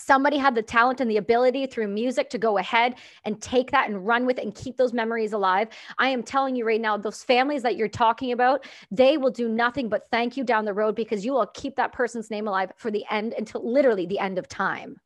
[0.00, 3.88] somebody had the talent and the ability through music to go ahead and take that
[3.88, 5.68] and run with it and keep those memories alive.
[5.98, 9.48] I am telling you right now, those families that you're talking about, they will do
[9.48, 12.72] nothing but thank you down the road because you will keep that person's name alive
[12.76, 14.96] for the end until literally the end of time.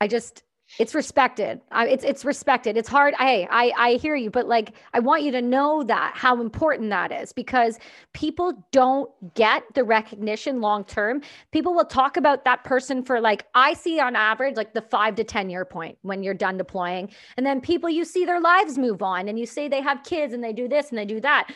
[0.00, 0.42] I just,
[0.78, 1.60] it's respected.
[1.70, 2.76] I, it's it's respected.
[2.76, 3.14] It's hard.
[3.14, 6.90] Hey, I I hear you, but like I want you to know that how important
[6.90, 7.78] that is because
[8.12, 11.22] people don't get the recognition long term.
[11.52, 15.14] People will talk about that person for like I see on average like the five
[15.16, 18.76] to ten year point when you're done deploying, and then people you see their lives
[18.76, 21.20] move on, and you say they have kids and they do this and they do
[21.20, 21.50] that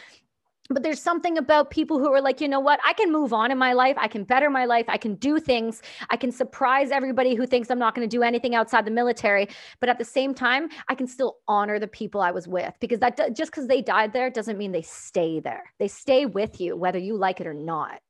[0.73, 2.81] but there's something about people who are like, you know what?
[2.87, 3.97] I can move on in my life.
[3.99, 4.87] I can better my life.
[4.89, 5.83] I can do things.
[6.11, 9.49] I can surprise everybody who thinks I'm not going to do anything outside the military.
[9.81, 13.01] But at the same time, I can still honor the people I was with because
[13.01, 15.73] that just because they died there doesn't mean they stay there.
[15.79, 18.01] They stay with you, whether you like it or not.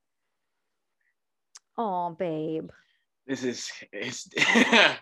[1.77, 2.71] Oh, babe.
[3.27, 4.29] This is, it's,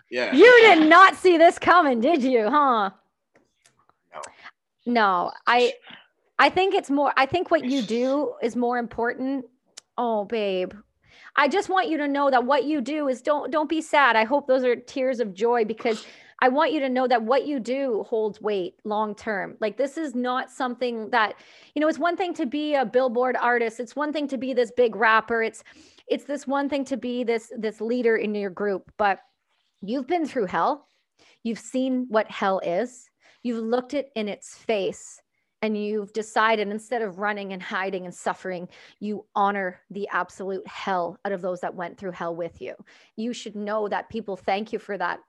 [0.09, 0.33] yeah.
[0.33, 2.49] You did not see this coming, did you?
[2.49, 2.91] Huh?
[4.13, 4.21] No.
[4.85, 5.73] No, I,
[6.41, 9.45] I think it's more, I think what you do is more important.
[9.95, 10.73] Oh, babe.
[11.35, 14.15] I just want you to know that what you do is don't don't be sad.
[14.15, 16.03] I hope those are tears of joy because
[16.41, 19.55] I want you to know that what you do holds weight long term.
[19.61, 21.35] Like this is not something that,
[21.75, 23.79] you know, it's one thing to be a billboard artist.
[23.79, 25.43] It's one thing to be this big rapper.
[25.43, 25.63] It's
[26.07, 29.19] it's this one thing to be this this leader in your group, but
[29.81, 30.87] you've been through hell.
[31.43, 33.11] You've seen what hell is.
[33.43, 35.21] You've looked it in its face
[35.61, 38.67] and you've decided instead of running and hiding and suffering,
[38.99, 42.73] you honor the absolute hell out of those that went through hell with you.
[43.15, 45.19] You should know that people thank you for that.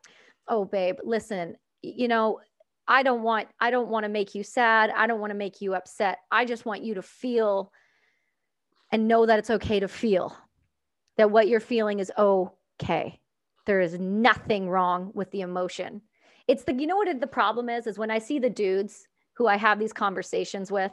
[0.49, 2.41] Oh, babe, listen, you know,
[2.89, 4.91] I don't want I don't want to make you sad.
[4.91, 6.19] I don't want to make you upset.
[6.31, 7.73] I just want you to feel
[8.91, 10.37] and know that it's okay to feel.
[11.17, 13.21] That what you're feeling is okay.
[13.67, 16.03] There is nothing wrong with the emotion.
[16.49, 19.47] It's the you know what the problem is is when I see the dudes who
[19.47, 20.93] I have these conversations with,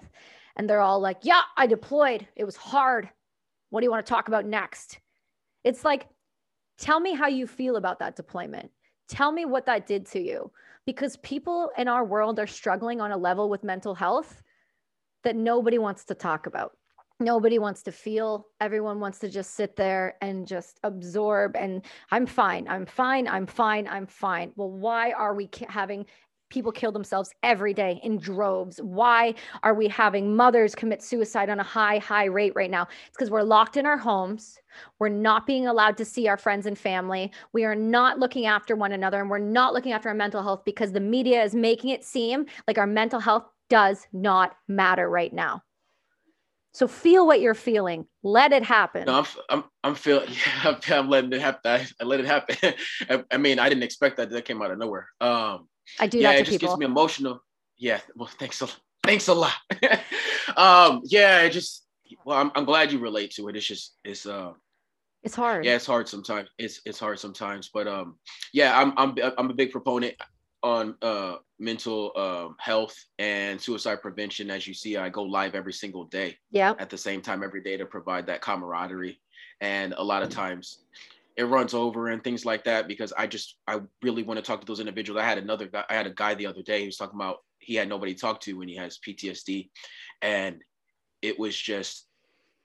[0.56, 2.28] and they're all like, Yeah, I deployed.
[2.36, 3.10] It was hard.
[3.69, 4.99] What do you want to talk about next?
[5.63, 6.08] It's like,
[6.78, 8.71] tell me how you feel about that deployment.
[9.08, 10.52] Tell me what that did to you.
[10.86, 14.41] Because people in our world are struggling on a level with mental health
[15.23, 16.71] that nobody wants to talk about.
[17.19, 18.47] Nobody wants to feel.
[18.62, 21.58] Everyone wants to just sit there and just absorb.
[21.58, 22.67] And I'm fine.
[22.67, 23.28] I'm fine.
[23.28, 23.88] I'm fine.
[23.88, 24.54] I'm fine.
[24.56, 26.06] Well, why are we having
[26.49, 28.79] people kill themselves every day in droves?
[28.81, 32.88] Why are we having mothers commit suicide on a high, high rate right now?
[33.07, 34.59] It's because we're locked in our homes.
[34.99, 37.31] We're not being allowed to see our friends and family.
[37.53, 40.63] We are not looking after one another and we're not looking after our mental health
[40.65, 45.33] because the media is making it seem like our mental health does not matter right
[45.33, 45.63] now.
[46.73, 48.05] So feel what you're feeling.
[48.23, 49.05] Let it happen.
[49.05, 51.71] No, I'm, I'm, I'm feeling, yeah, I'm, I'm letting it happen.
[51.71, 52.57] I, I let it happen.
[53.09, 54.29] I, I, mean, I didn't expect that.
[54.29, 55.07] That came out of nowhere.
[55.19, 55.67] Um,
[55.99, 56.69] I do yeah, that to it just people.
[56.69, 57.43] gets me emotional.
[57.78, 58.67] Yeah, well, thanks a
[59.04, 59.54] thanks a lot.
[60.58, 61.86] um, yeah, it just
[62.25, 63.56] well, I'm, I'm glad you relate to it.
[63.56, 64.54] It's just it's uh
[65.23, 65.65] it's hard.
[65.65, 66.49] Yeah, it's hard sometimes.
[66.58, 68.17] It's it's hard sometimes, but um,
[68.54, 70.15] yeah, I'm I'm I'm a big proponent
[70.62, 74.49] on uh mental um, health and suicide prevention.
[74.49, 76.38] As you see, I go live every single day.
[76.52, 76.73] Yeah.
[76.80, 79.19] At the same time, every day to provide that camaraderie,
[79.62, 80.80] and a lot of times
[81.39, 84.60] it runs over and things like that because I just I really want to talk
[84.60, 85.21] to those individuals.
[85.21, 87.38] I had another guy, I had a guy the other day who was talking about
[87.60, 89.69] he had nobody to talk to when he has PTSD,
[90.21, 90.62] and
[91.21, 92.08] it was just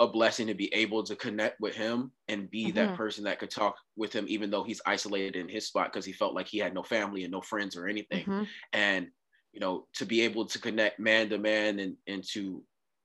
[0.00, 2.74] a blessing to be able to connect with him and be mm-hmm.
[2.74, 6.04] that person that could talk with him even though he's isolated in his spot because
[6.04, 8.42] he felt like he had no family and no friends or anything mm-hmm.
[8.72, 9.06] and
[9.52, 12.60] you know to be able to connect man to man and and to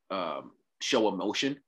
[0.10, 0.50] um,
[0.82, 1.60] show emotion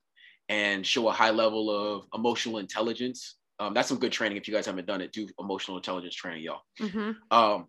[0.51, 3.37] and show a high level of emotional intelligence.
[3.59, 4.37] Um, that's some good training.
[4.37, 6.61] If you guys haven't done it, do emotional intelligence training, y'all.
[6.79, 7.11] Mm-hmm.
[7.29, 7.67] Um,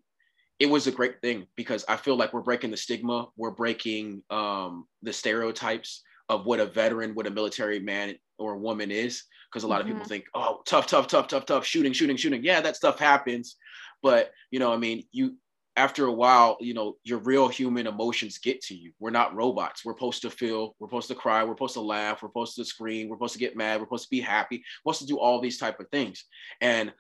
[0.58, 4.22] it was a great thing because I feel like we're breaking the stigma, we're breaking
[4.30, 9.24] um, the stereotypes of what a veteran, what a military man or woman is.
[9.50, 10.08] Because a lot of people Mhm.
[10.08, 12.42] think, oh, tough, tough, tough, tough, tough, shooting, shooting, shooting.
[12.42, 13.56] Yeah, that stuff happens,
[14.02, 15.36] but you know, I mean, you
[15.76, 18.92] after a while, you know, your real human emotions get to you.
[18.98, 19.84] We're not robots.
[19.84, 22.64] We're supposed to feel, we're supposed to cry, we're supposed to laugh, we're supposed to
[22.64, 25.18] scream, we're supposed to get mad, we're supposed to be happy, we're supposed to do
[25.18, 26.24] all these type of things.
[26.60, 26.92] And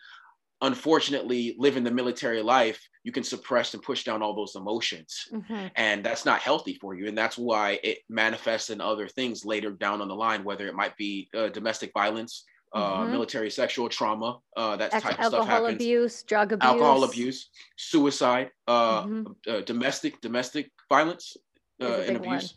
[0.62, 5.28] unfortunately, living the military life, you can suppress and push down all those emotions.
[5.32, 5.66] Mm-hmm.
[5.76, 7.08] And that's not healthy for you.
[7.08, 10.74] And that's why it manifests in other things later down on the line, whether it
[10.74, 13.10] might be uh, domestic violence, uh, Mhm.
[13.10, 17.04] military sexual trauma, uh, that Ex- type of stuff alcohol happens abuse, drug abuse, alcohol
[17.04, 19.36] abuse, suicide, uh, Mhm.
[19.46, 21.36] uh, domestic domestic violence,
[21.80, 22.54] uh, and abuse.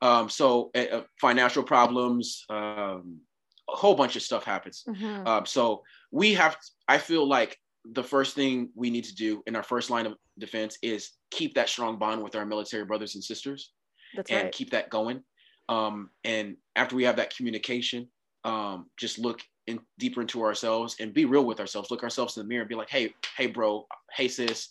[0.00, 3.20] Um, so uh, financial problems, um,
[3.68, 4.84] a whole bunch of stuff happens.
[4.86, 5.26] Mhm.
[5.26, 6.56] Um, so we have.
[6.88, 10.16] I feel like the first thing we need to do in our first line of
[10.38, 13.72] defense is keep that strong bond with our military brothers and sisters
[14.14, 14.52] That's and right.
[14.52, 15.22] keep that going.
[15.68, 18.10] Um, and after we have that communication,
[18.44, 21.90] um, just look in deeper into ourselves and be real with ourselves.
[21.90, 24.68] Look ourselves in the mirror and be like, "Hey, hey, bro, hey, sis,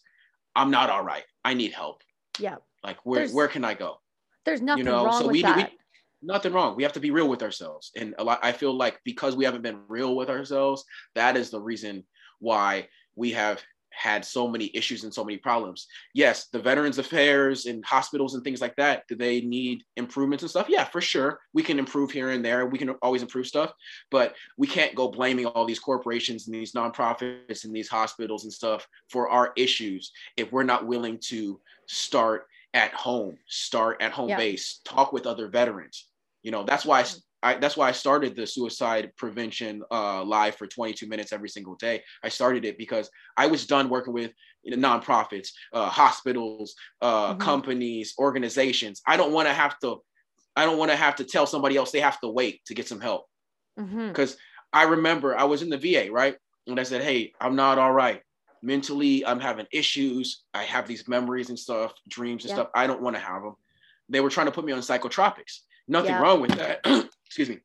[0.55, 1.23] I'm not all right.
[1.43, 2.03] I need help.
[2.39, 2.57] yeah.
[2.83, 3.99] Like, where There's where can I go?
[4.45, 5.71] There's nothing know, wrong so with we- we- that.
[6.21, 6.75] Nothing wrong.
[6.77, 7.91] We have to be real with ourselves.
[7.97, 11.49] And a lot, I feel like because we haven't been real with ourselves, that is
[11.49, 12.05] the reason
[12.39, 13.61] why we have
[13.93, 15.87] had so many issues and so many problems.
[16.13, 20.49] Yes, the Veterans Affairs and hospitals and things like that, do they need improvements and
[20.49, 20.67] stuff?
[20.69, 21.39] Yeah, for sure.
[21.53, 22.65] We can improve here and there.
[22.65, 23.71] We can always improve stuff,
[24.11, 28.53] but we can't go blaming all these corporations and these nonprofits and these hospitals and
[28.53, 34.29] stuff for our issues if we're not willing to start at home, start at home
[34.29, 34.37] Yeah.
[34.37, 36.07] base, talk with other veterans.
[36.41, 37.05] You know, that's why
[37.43, 41.75] I, that's why I started the suicide prevention uh, live for 22 minutes every single
[41.75, 42.03] day.
[42.23, 44.31] I started it because I was done working with
[44.63, 47.39] you know, nonprofits, uh, hospitals, uh, Mhm.
[47.39, 49.01] companies, organizations.
[49.05, 50.01] I don't want to have to.
[50.55, 52.87] I don't want to have to tell somebody else they have to wait to get
[52.87, 53.25] some help.
[54.07, 54.37] Because
[54.71, 56.37] I remember I was in the VA, right?
[56.67, 58.21] And I said, Hey, I'm not all right.
[58.61, 60.43] Mentally, I'm having issues.
[60.53, 62.55] I have these memories and stuff, dreams and Yeah.
[62.55, 62.69] stuff.
[62.73, 63.55] I don't want to have them.
[64.09, 65.59] They were trying to put me on psychotropics.
[65.87, 66.21] Nothing Yeah.
[66.21, 66.85] wrong with that.
[67.33, 67.57] Excuse me.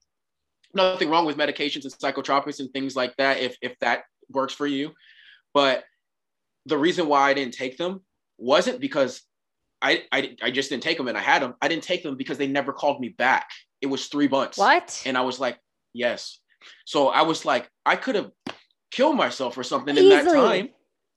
[0.73, 4.67] Nothing wrong with medications and psychotropics and things like that if, if that works for
[4.67, 4.93] you.
[5.53, 5.85] But
[6.65, 8.01] the reason why I didn't take them
[8.39, 9.23] wasn't because
[9.83, 11.55] I, I, I just didn't take them and I had them.
[11.61, 13.51] I didn't take them because they never called me back.
[13.83, 14.57] It was three months.
[14.57, 15.03] What?
[15.05, 15.59] And I was like,
[15.93, 16.39] yes.
[16.87, 18.31] So I was like, I could have
[18.91, 20.71] killed myself or something in that time.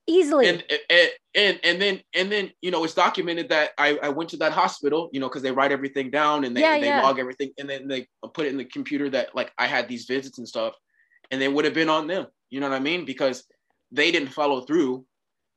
[0.07, 0.47] Easily.
[0.49, 4.29] And, and and and then and then you know it's documented that I, I went
[4.31, 7.01] to that hospital you know because they write everything down and they, Yeah, they yeah.
[7.01, 10.05] log everything and then they put it in the computer that like I had these
[10.05, 10.73] visits and stuff
[11.29, 13.45] and they would have been on them you know what I mean because
[13.91, 15.05] they didn't follow through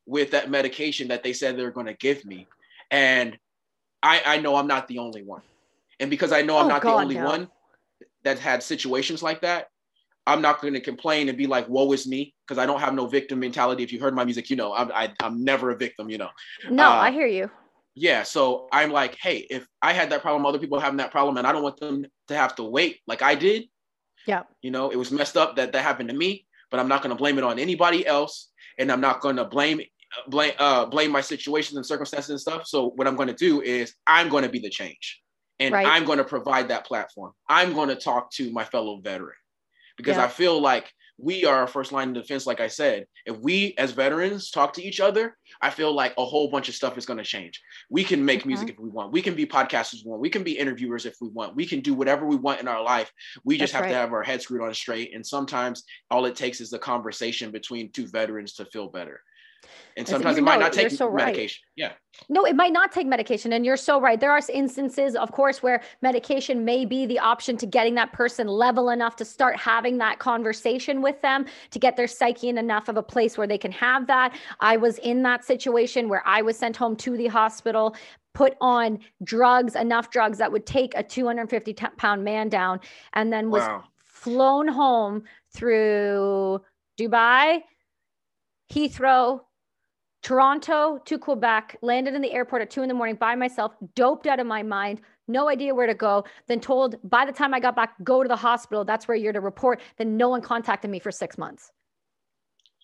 [0.07, 2.47] with that medication that they said they were going to give me
[2.91, 3.37] and
[4.03, 5.43] I I know I'm not the only one
[5.99, 7.25] and because I know I'm Oh, not God, the only no.
[7.25, 7.49] one
[8.25, 9.69] that had situations like that
[10.27, 12.95] I'm not going to complain and be like, "Woe is me," because I don't have
[12.95, 13.83] no victim mentality.
[13.83, 16.09] If you heard my music, you know I'm I, I'm never a victim.
[16.11, 16.31] You know,
[16.71, 17.51] no, uh, I hear you.
[17.95, 18.23] yeah.
[18.23, 21.47] So I'm like, hey, if I had that problem, other people having that problem, and
[21.47, 23.65] I don't want them to have to wait like I did.
[24.27, 24.45] Yeah.
[24.63, 27.11] You know, it was messed up that that happened to me, but I'm not going
[27.15, 29.81] to blame it on anybody else, and I'm not going to blame
[30.29, 32.67] blame uh blame my situations and circumstances and stuff.
[32.67, 35.21] So what I'm going to do is I'm going to be the change,
[35.61, 35.87] and Right.
[35.87, 37.33] I'm going to provide that platform.
[37.49, 39.37] I'm going to talk to my fellow veteran
[39.97, 40.25] because Yeah.
[40.25, 42.45] I feel like we are our first line of defense.
[42.45, 46.25] Like I said, if we as veterans talk to each other, I feel like a
[46.25, 47.63] whole bunch of stuff is going to change.
[47.89, 48.47] We can make Mhm.
[48.47, 49.13] music if we want.
[49.13, 50.23] We can be podcasters if we want.
[50.23, 51.55] We can be interviewers if we want.
[51.55, 53.13] We can do whatever we want in our life.
[53.45, 55.15] We just That's have to have our head screwed on straight.
[55.15, 59.23] And sometimes all it takes is the conversation between two veterans to feel better.
[59.97, 61.27] And sometimes it might not take so right.
[61.27, 61.63] medication.
[61.77, 61.93] Yeah.
[62.29, 63.53] No, it might not take medication.
[63.53, 64.19] And you're so right.
[64.19, 68.49] There are instances, of course, where medication may be the option to getting that person
[68.49, 72.89] level enough to start having that conversation with them, to get their psyche in enough
[72.89, 74.37] of a place where they can have that.
[74.61, 77.95] I was in that situation where I was sent home to the hospital,
[78.33, 82.81] put on drugs, enough drugs that would take a 250 pound man down,
[83.13, 83.85] and then was Wow.
[83.99, 85.23] flown home
[85.53, 86.61] through
[86.99, 87.63] Dubai,
[88.73, 89.43] Heathrow,
[90.25, 94.27] Toronto to Quebec, landed in the airport at two in the morning by myself, doped
[94.27, 96.25] out of my mind, no idea where to go.
[96.49, 98.87] Then told by the time I got back, go to the hospital.
[98.87, 99.83] That's where you're to report.
[99.99, 101.71] Then no one contacted me for six months.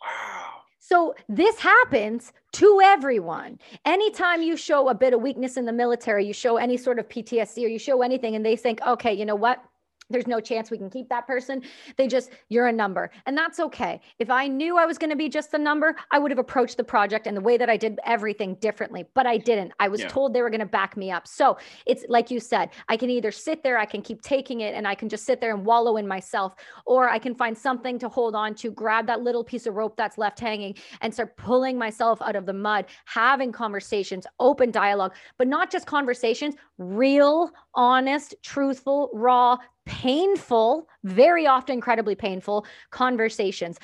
[0.02, 0.50] Wow.
[0.80, 3.58] So this happens to everyone.
[3.86, 7.08] Anytime you show a bit of weakness in the military, you show any sort of
[7.08, 9.62] PTSD or you show anything, and they think, okay, you know what?
[10.10, 11.62] There's no chance we can keep that person.
[11.96, 13.10] They just, you're a number.
[13.26, 14.00] And that's okay.
[14.18, 16.76] If I knew I was going to be just a number, I would have approached
[16.76, 19.72] the project and the way that I did everything differently, but I didn't.
[19.78, 20.08] I was yeah.
[20.08, 21.26] told they were going to back me up.
[21.26, 21.56] So
[21.86, 24.86] it's like you said, I can either sit there, I can keep taking it, and
[24.86, 26.54] I can just sit there and wallow in myself,
[26.86, 29.96] or I can find something to hold on to, grab that little piece of rope
[29.96, 35.14] that's left hanging and start pulling myself out of the mud, having conversations, open dialogue,
[35.38, 39.56] but not just conversations, real, honest, truthful, raw,
[39.90, 43.76] painful, very often incredibly painful conversations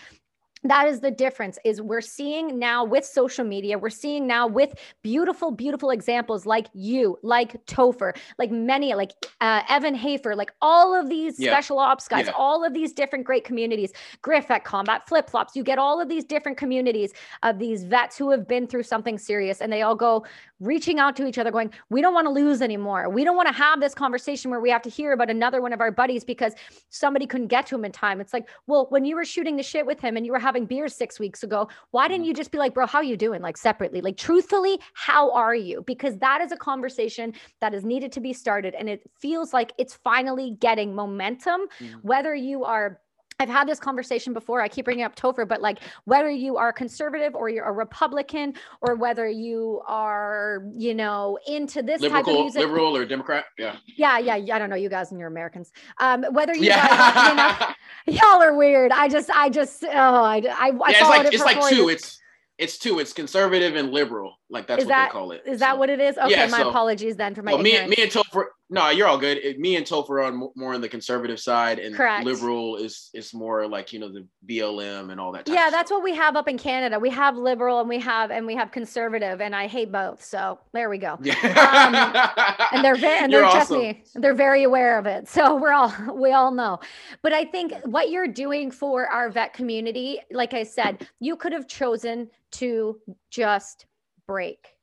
[0.68, 4.74] that is the difference is we're seeing now with social media we're seeing now with
[5.02, 10.94] beautiful beautiful examples like you like topher like many like uh, evan hafer like all
[10.94, 11.50] of these yeah.
[11.50, 12.32] special ops guys yeah.
[12.36, 13.92] all of these different great communities
[14.22, 18.16] griff at combat flip flops you get all of these different communities of these vets
[18.16, 20.24] who have been through something serious and they all go
[20.60, 23.08] reaching out to each other going we don't want to lose anymore.
[23.10, 25.72] We don't want to have this conversation where we have to hear about another one
[25.72, 26.54] of our buddies because
[26.88, 28.20] somebody couldn't get to him in time.
[28.20, 30.66] It's like well when you were shooting the shit with him and you were having
[30.66, 32.28] beers six weeks ago why didn't mm-hmm.
[32.28, 34.00] you just be like bro how you doing like separately.
[34.00, 35.82] Like truthfully how are you?
[35.86, 39.72] Because that is a conversation that is needed to be started and it feels like
[39.78, 41.98] it's finally getting momentum mm-hmm.
[42.02, 43.00] whether you are
[43.38, 44.60] I've had this conversation before.
[44.60, 48.54] I keep bringing up Topher, but like whether you are conservative or you're a Republican
[48.80, 53.44] or whether you are, you know, into this liberal, type of music, liberal or Democrat,
[53.58, 54.56] yeah, yeah, yeah.
[54.56, 55.72] I don't know you guys and you're Americans.
[55.98, 56.86] Um, whether you yeah.
[56.86, 57.76] guys,
[58.06, 58.90] you know, y'all are weird.
[58.92, 61.88] I just, I just, oh, I, I, I yeah, it's like it it's like two.
[61.88, 62.20] It's
[62.58, 62.98] it's two.
[63.00, 64.38] It's conservative and liberal.
[64.48, 65.42] Like that's is what that, they call it.
[65.44, 65.64] Is so.
[65.64, 66.16] that what it is?
[66.16, 67.52] Okay, yeah, my so, apologies then for my.
[67.52, 69.38] Well, me, me and Topher, no, you're all good.
[69.38, 72.24] It, me and Topher are on more on the conservative side, and Correct.
[72.24, 75.48] liberal is is more like you know the BLM and all that.
[75.48, 76.96] yeah, that's what we have up in Canada.
[76.96, 80.22] We have liberal and we have and we have conservative, and I hate both.
[80.24, 81.18] So there we go.
[81.22, 81.34] Yeah.
[81.42, 83.80] Um, and they're very and they're just awesome.
[83.80, 84.04] me.
[84.14, 85.28] They're very aware of it.
[85.28, 86.78] So we're all we all know.
[87.20, 91.52] But I think what you're doing for our vet community, like I said, you could
[91.52, 93.86] have chosen to just
[94.26, 94.76] break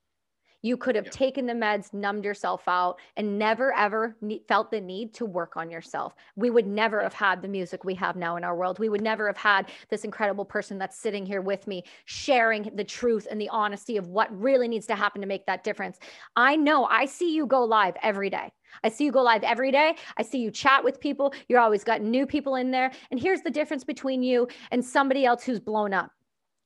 [0.64, 1.12] you could have yeah.
[1.12, 5.58] taken the meds, numbed yourself out, and never ever ne- felt the need to work
[5.58, 6.16] on yourself.
[6.38, 8.80] We would never have had the music we have now in our world.
[8.80, 12.84] We would never have had this incredible person that's sitting here with me, sharing the
[12.84, 16.00] truth and the honesty of what really needs to happen to make that difference.
[16.38, 18.50] I know I see you go live every day.
[18.84, 19.96] I see you go live every day.
[20.18, 21.34] I see you chat with people.
[21.50, 22.92] You're always got new people in there.
[23.12, 26.10] And here's the difference between you and somebody else who's blown up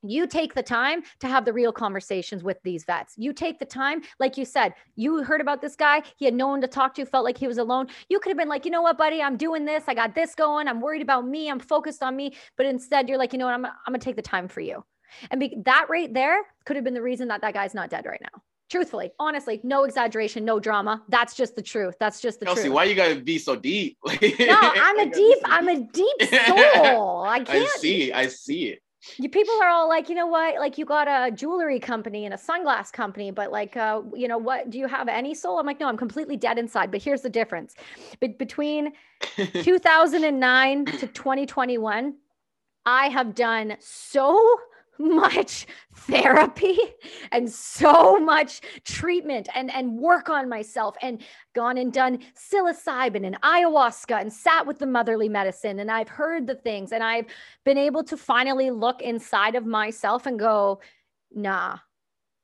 [0.02, 3.16] you take the time to have the real conversations with these vets.
[3.18, 6.04] You take the time, like you said, you heard about this guy.
[6.18, 7.88] He had no one to talk to, felt like he was alone.
[8.10, 9.84] You could have been like, you know what, buddy, I'm doing this.
[9.88, 10.68] I got this going.
[10.68, 11.50] I'm worried about me.
[11.50, 12.36] I'm focused on me.
[12.56, 14.62] But instead, you're like, you know what, I'm, I'm going to take the time for
[14.62, 14.84] you.
[15.32, 18.06] And be, that right there could have been the reason that that guy's not dead
[18.06, 18.42] right now.
[18.70, 21.02] Truthfully, honestly, no exaggeration, no drama.
[21.08, 21.96] That's just the truth.
[22.02, 22.74] That's just the Kelsey, truth.
[22.74, 23.98] why you gotta be so deep?
[24.06, 27.24] no, I'm a deep, I'm a deep soul.
[27.24, 27.50] I can't.
[27.50, 28.82] I see, I see it
[29.18, 30.56] you people are all like, you know what?
[30.56, 34.38] Like you got a jewelry company and a sunglass company, but like, uh, you know
[34.38, 34.70] what?
[34.70, 35.60] Do you have any soul?
[35.60, 36.92] I'm like, no, I'm completely dead inside.
[36.92, 37.76] But here's the difference:
[38.20, 38.94] but between
[39.36, 42.16] 2009 to 2021,
[42.86, 44.60] I have done so
[45.00, 46.78] much therapy
[47.32, 51.22] and so much treatment and, and work on myself and
[51.54, 56.48] gone and done psilocybin and ayahuasca and sat with the motherly medicine and I've heard
[56.48, 57.26] the things and I've
[57.64, 60.80] been able to finally look inside of myself and go,
[61.34, 61.78] nah,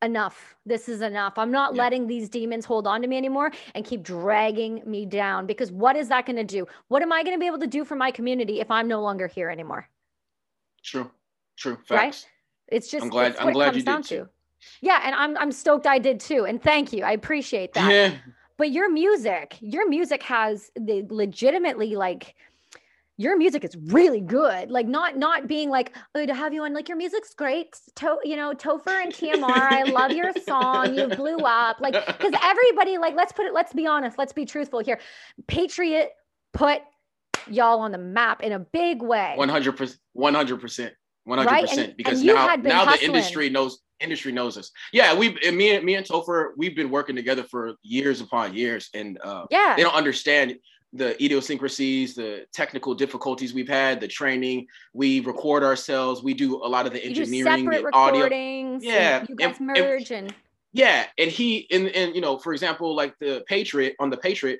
[0.03, 0.55] enough.
[0.65, 1.37] This is enough.
[1.37, 1.81] I'm not yeah.
[1.81, 5.95] letting these demons hold on to me anymore and keep dragging me down because what
[5.95, 6.67] is that going to do?
[6.89, 9.01] What am I going to be able to do for my community if I'm no
[9.01, 9.87] longer here anymore?
[10.83, 11.09] True.
[11.57, 11.77] True.
[11.85, 11.89] Facts.
[11.89, 12.27] Right?
[12.73, 14.27] It's just I'm glad I'm glad you did too.
[14.81, 16.45] Yeah, and I'm I'm stoked I did too.
[16.45, 17.03] And thank you.
[17.03, 17.91] I appreciate that.
[17.91, 18.15] Yeah.
[18.57, 22.35] But your music, your music has the legitimately like
[23.17, 24.71] your music is really good.
[24.71, 27.75] Like not not being like, oh, to have you on, like your music's great.
[27.97, 30.95] To, you know, Topher and TMR, I love your song.
[30.95, 31.79] You blew up.
[31.79, 34.99] Like, because everybody, like, let's put it, let's be honest, let's be truthful here.
[35.47, 36.11] Patriot
[36.53, 36.81] put
[37.47, 39.35] y'all on the map in a big way.
[39.37, 39.97] 100%.
[40.17, 40.91] 100%.
[41.25, 41.97] One hundred percent.
[41.97, 44.71] Because now, now the industry knows industry knows us.
[44.91, 48.89] Yeah, we me and me and Topher, we've been working together for years upon years,
[48.93, 50.57] and uh, yeah, they don't understand
[50.91, 54.67] the idiosyncrasies, the technical difficulties we've had, the training.
[54.93, 56.21] We record ourselves.
[56.21, 58.27] We do a lot of the engineering, the audio.
[58.81, 60.35] Yeah, you guys and, merge and, and
[60.73, 64.59] yeah, and he and and you know, for example, like the Patriot on the Patriot,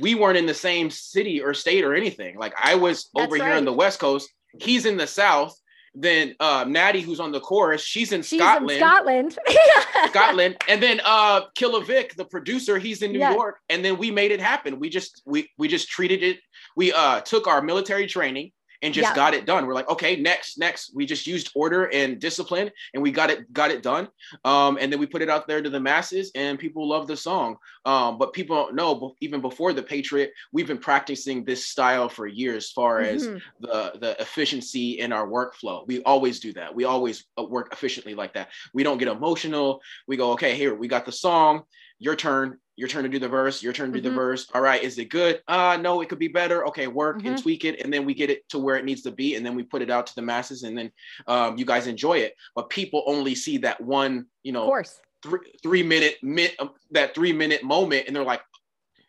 [0.00, 2.38] we weren't in the same city or state or anything.
[2.38, 3.42] Like I was over right.
[3.42, 4.30] here on the West Coast.
[4.60, 5.54] He's in the South
[6.02, 8.70] then uh Natty, who's on the chorus, she's in she's Scotland.
[8.70, 9.38] In Scotland.
[10.08, 10.56] Scotland.
[10.68, 13.58] And then uh Killer Vic, the producer, he's in New York.
[13.68, 14.78] And then we made it happen.
[14.78, 16.38] We just we we just treated it,
[16.76, 19.14] we uh took our military training and just Yeah.
[19.14, 19.66] got it done.
[19.66, 20.94] We're like, okay, next, next.
[20.94, 24.08] We just used order and discipline, and we got it, got it done.
[24.44, 27.16] Um, and then we put it out there to the masses, and people love the
[27.16, 27.56] song.
[27.84, 32.26] Um, but people don't know, even before the Patriot, we've been practicing this style for
[32.26, 33.40] years, as far as Mhm.
[33.60, 35.86] the the efficiency in our workflow.
[35.86, 36.74] We always do that.
[36.74, 38.50] We always uh, work efficiently like that.
[38.74, 39.80] We don't get emotional.
[40.06, 41.64] We go, okay, here we got the song.
[41.98, 42.58] Your turn.
[42.76, 43.60] Your turn to do the verse.
[43.60, 44.10] Your turn to do Mhm.
[44.12, 44.46] the verse.
[44.54, 45.42] All right, is it good?
[45.48, 46.66] Uh no, it could be better.
[46.68, 47.42] Okay, work and Mhm.
[47.42, 49.56] tweak it, and then we get it to where it needs to be, and then
[49.56, 50.92] we put it out to the masses, and then
[51.26, 52.34] um, you guys enjoy it.
[52.54, 55.00] But people only see that one, you Of know, course.
[55.24, 56.16] three three minute
[56.60, 58.42] um, that three minute moment, and they're like,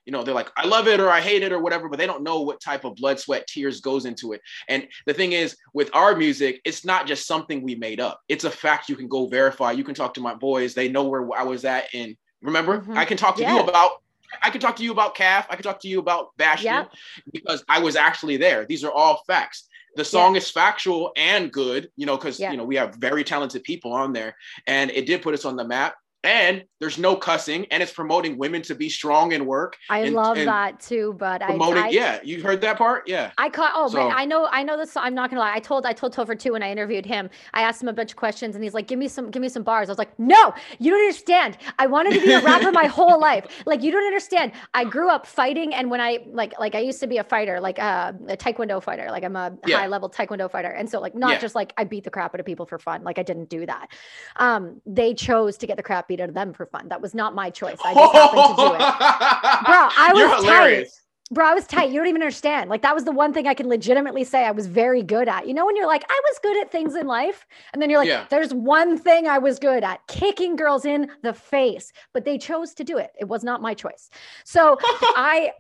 [0.06, 2.08] you know, they're like, I love it or I hate it or whatever, but they
[2.08, 4.42] don't know what type of blood, sweat, tears goes into it.
[4.68, 8.20] And the thing is, with our music, it's not just something we made up.
[8.28, 9.74] It's a fact you can go verify.
[9.74, 10.74] You can talk to my boys.
[10.74, 11.94] They know where I was at.
[11.94, 12.98] And remember, Mhm.
[12.98, 13.56] I can talk to Yeah.
[13.56, 14.02] you about.
[14.44, 15.48] I can talk to you about KAF.
[15.50, 16.86] I can talk to you about Bastion Yeah.
[17.32, 18.64] because I was actually there.
[18.66, 19.68] These are all facts.
[19.96, 22.52] The song is factual and good, you know, because Yeah.
[22.52, 24.36] you know we have very talented people on there,
[24.68, 25.96] and it did put us on the map.
[26.24, 29.78] And there's no cussing, and it's promoting women to be strong and work.
[29.90, 33.08] I and- love and that too, but I, Promoting, I yeah, you heard that part,
[33.08, 33.32] yeah.
[33.38, 33.72] I caught.
[33.74, 34.46] Oh, So- man, I know.
[34.52, 34.98] I know this.
[34.98, 35.54] I'm not gonna lie.
[35.54, 35.86] I told.
[35.86, 37.30] I told Topher too when I interviewed him.
[37.54, 39.32] I asked him a bunch of questions, and he's like, "Give me some.
[39.32, 41.58] Give me some bars." I was like, "No, you don't understand.
[41.80, 43.46] I wanted to be a rapper my whole life.
[43.66, 44.52] Like, you don't understand.
[44.74, 47.62] I grew up fighting, and when I like, like I used to be a fighter,
[47.62, 49.08] like uh, a taekwondo fighter.
[49.10, 49.78] Like I'm a Yeah.
[49.80, 51.40] high level taekwondo fighter, and so like not Yeah.
[51.40, 53.04] just like I beat the crap out of people for fun.
[53.06, 53.88] Like I didn't do that.
[54.36, 56.90] Um, they chose to get the crap beat out of them for fun.
[56.90, 57.78] That was not my choice.
[57.86, 58.80] I just happened to do it.
[59.66, 60.90] Bro, I You're was hilarious.
[60.92, 60.96] tight.
[61.32, 61.90] Bro, I was tight.
[61.92, 62.72] You don't even understand.
[62.72, 65.48] Like that was the one thing I can legitimately say I was very good at.
[65.48, 68.00] You know, when you're like, I was good at things in life, and then you're
[68.00, 68.26] like, Yeah.
[68.30, 71.94] there's one thing I was good at, kicking girls in the face.
[72.14, 73.12] But they chose to do it.
[73.20, 74.10] It was not my choice.
[74.44, 75.52] So I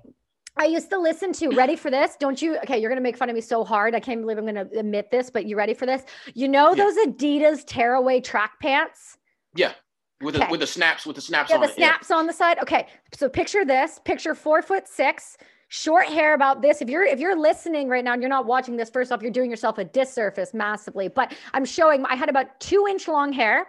[0.57, 2.17] I used to listen to ready for this.
[2.19, 2.57] Don't you?
[2.63, 3.93] Okay, you're gonna make fun of me so hard.
[3.93, 6.01] I can't believe I'm gonna admit this, but you ready for this?
[6.33, 6.83] You know Yeah.
[6.85, 9.17] those Adidas tearaway track pants?
[9.53, 9.73] Yeah,
[10.21, 11.73] with the with the snaps, with the snaps Yeah, on the it.
[11.77, 11.87] yeah.
[11.97, 12.59] The snaps on the side.
[12.59, 13.99] Okay, so picture this.
[14.03, 15.37] Picture four foot six,
[15.69, 16.81] short hair about this.
[16.81, 19.31] If you're if you're listening right now and you're not watching this, first off, you're
[19.31, 21.07] doing yourself a disservice massively.
[21.07, 22.05] But I'm showing.
[22.05, 23.67] I had about two inch long hair.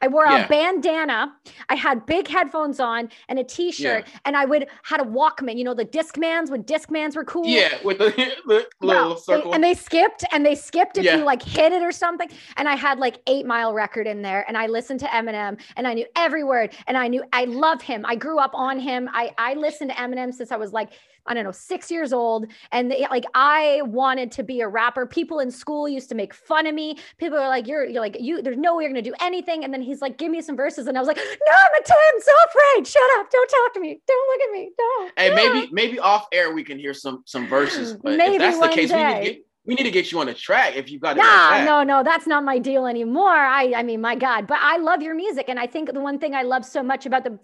[0.00, 0.44] I wore Yeah.
[0.44, 1.32] a bandana.
[1.68, 5.56] I had big headphones on and a t-shirt, and I would had a Walkman.
[5.56, 7.46] You know the Discmans when Discmans were cool.
[7.46, 8.10] Yeah, with the,
[8.46, 9.54] the little they- circle.
[9.54, 11.16] and they skipped and they skipped if Yeah.
[11.16, 12.28] you like hit it or something.
[12.56, 15.86] And I had like eight mile record in there and I listened to Eminem and
[15.86, 18.04] I knew every word and I knew I love him.
[18.06, 19.08] I grew up on him.
[19.12, 20.90] I, I listened to Eminem since I was like,
[21.26, 22.46] I don't know, six years old.
[22.72, 25.06] And they, like I wanted to be a rapper.
[25.06, 26.98] People in school used to make fun of me.
[27.18, 29.64] People are like, you're, you're like, you, there's no way you're gonna do anything.
[29.64, 30.86] And then he's like, give me some verses.
[30.86, 32.86] And I was like, no, I'm a I'm so afraid.
[32.86, 33.30] Shut up.
[33.30, 34.00] Don't talk to me.
[34.06, 34.70] Don't look at me.
[34.76, 35.12] Don't.
[35.16, 37.94] hey, don't." maybe maybe off air we can hear some some verses.
[37.94, 39.24] But Maybe if that's the case, we need to day.
[39.24, 41.20] get we need to get you on the track if you've got it.
[41.20, 43.30] Nah, no, no, that's not my deal anymore.
[43.30, 46.18] I, I mean, my God, but I love your music, and I think the one
[46.18, 47.38] thing I love so much about the,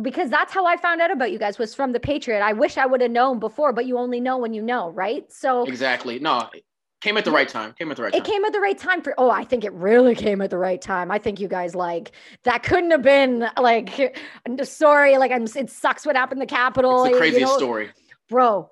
[0.00, 2.40] because that's how I found out about you guys was from the Patriot.
[2.40, 5.30] I wish I would have known before, but you only know when you know, right?
[5.30, 6.18] So Exactly.
[6.18, 6.64] No, it
[7.02, 7.74] came at the right time.
[7.74, 9.14] Came at the right it came at the right time for.
[9.18, 11.10] Oh, I think it really came at the right time.
[11.10, 12.12] I think you guys like
[12.44, 14.16] that couldn't have been like.
[14.46, 15.44] I'm sorry, like I'm.
[15.44, 17.04] It sucks what happened in the Capitol.
[17.04, 17.90] it's the you craziest know, story.
[18.30, 18.70] bro.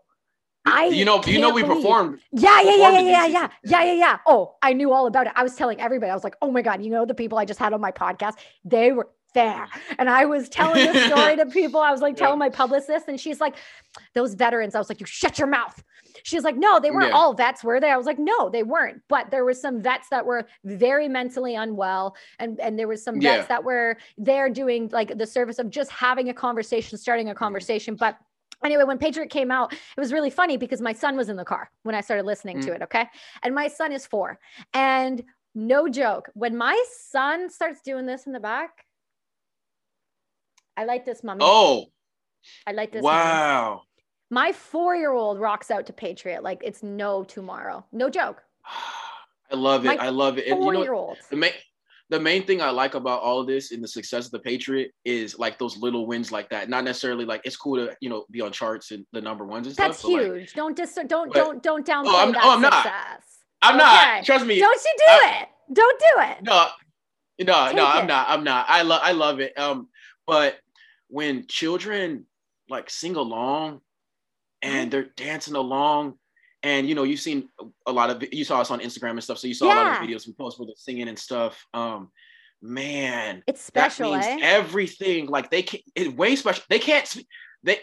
[0.66, 2.20] I you know, you know, we believe- performed.
[2.32, 4.18] Yeah, yeah, yeah, performed yeah, yeah, yeah, yeah, yeah, yeah.
[4.26, 5.32] Oh, I knew all about it.
[5.36, 6.10] I was telling everybody.
[6.10, 7.92] I was like, oh my god, you know the people I just had on my
[7.92, 11.80] podcast, they were there, and I was telling the story to people.
[11.80, 12.24] I was like Yeah.
[12.26, 13.54] telling my publicist, and she's like,
[14.14, 14.74] those veterans.
[14.74, 15.82] I was like, you shut your mouth.
[16.22, 17.16] She's like, no, they weren't Yeah.
[17.16, 17.90] all vets, were they?
[17.90, 19.02] I was like, no, they weren't.
[19.08, 23.16] But there were some vets that were very mentally unwell, and and there was some
[23.20, 23.46] vets Yeah.
[23.48, 27.94] that were there doing like the service of just having a conversation, starting a conversation,
[27.94, 28.16] but.
[28.66, 31.44] Anyway, when Patriot came out, it was really funny because my son was in the
[31.44, 32.74] car when I started listening to Mm.
[32.76, 32.82] it.
[32.82, 33.08] Okay.
[33.42, 34.38] And my son is four.
[34.74, 35.22] And
[35.54, 36.76] no joke, when my
[37.08, 38.84] son starts doing this in the back,
[40.76, 41.40] I like this, mommy.
[41.42, 41.86] Oh,
[42.66, 43.02] I like this.
[43.02, 43.14] mommy.
[43.16, 43.82] wow.
[44.30, 47.86] My four year old rocks out to Patriot like it's no tomorrow.
[47.92, 48.42] No joke.
[49.50, 49.96] I love it.
[49.96, 50.48] My I love it.
[50.48, 51.18] And you Four know, year old.
[51.30, 51.52] the main
[52.08, 54.92] the main thing I like about all of this and the success of the Patriot
[55.04, 56.68] is like those little wins like that.
[56.68, 59.66] Not necessarily like it's cool to you know be on charts and the number ones
[59.66, 60.10] and That's stuff.
[60.12, 60.52] like, huge.
[60.54, 62.72] don't dis- don't but- don't don't downplay I'm- that oh, I'm not.
[62.74, 63.22] success.
[63.62, 63.84] I'm Okay.
[63.84, 64.24] not.
[64.24, 64.58] Trust me.
[64.60, 65.48] Don't you do I- it.
[65.72, 66.36] Don't do it.
[66.44, 66.68] No,
[67.40, 67.86] no, Take no.
[67.86, 68.28] I'm not.
[68.30, 68.66] I'm not.
[68.68, 69.00] I love.
[69.02, 69.58] I love it.
[69.58, 69.88] Um,
[70.26, 70.56] but
[71.08, 72.26] when children
[72.68, 73.80] like sing along
[74.62, 76.18] and they're dancing along,
[76.66, 77.48] and you know, you've seen
[77.86, 78.24] a lot of.
[78.32, 80.32] You saw us on Instagram and stuff, so you saw a lot of videos we
[80.32, 81.64] post where they're singing and stuff.
[81.72, 82.10] Um,
[82.60, 84.46] man, It's special that means eh?
[84.46, 85.26] everything.
[85.26, 85.80] Like they can.
[85.94, 86.64] It's way special.
[86.68, 87.16] They can't.
[87.62, 87.78] They.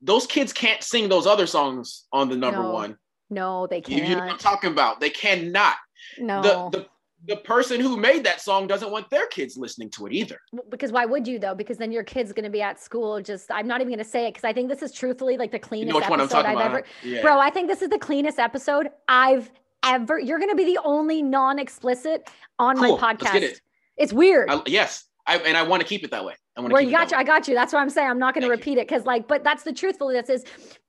[0.00, 2.96] those kids can't sing those other songs on the number No, one.
[3.30, 4.06] No, they can't.
[4.06, 5.00] you know what I'm talking about?
[5.00, 5.74] They cannot.
[6.18, 6.42] no.
[6.42, 6.86] The, the
[7.26, 10.40] the person who made that song doesn't want their kids listening to it either.
[10.68, 11.54] Because why would you though?
[11.54, 13.20] Because then your kid's going to be at school.
[13.22, 15.50] Just I'm not even going to say it because I think this is truthfully like
[15.50, 16.66] the You cleanest know one I'm episode I've about?
[16.66, 16.84] ever.
[17.02, 17.22] Yeah.
[17.22, 19.50] Bro, I think this is the cleanest episode I've
[19.84, 20.18] ever.
[20.18, 22.98] You're going to be the only non-explicit on Cool.
[22.98, 23.60] my podcast.
[23.96, 24.50] It's weird.
[24.50, 26.34] I, yes, I, and I want to keep it that way.
[26.56, 27.54] I want to keep you got you, I got you.
[27.54, 28.08] That's what I'm saying.
[28.08, 30.44] I'm not going to repeat it because, like, but that's the truthfulness is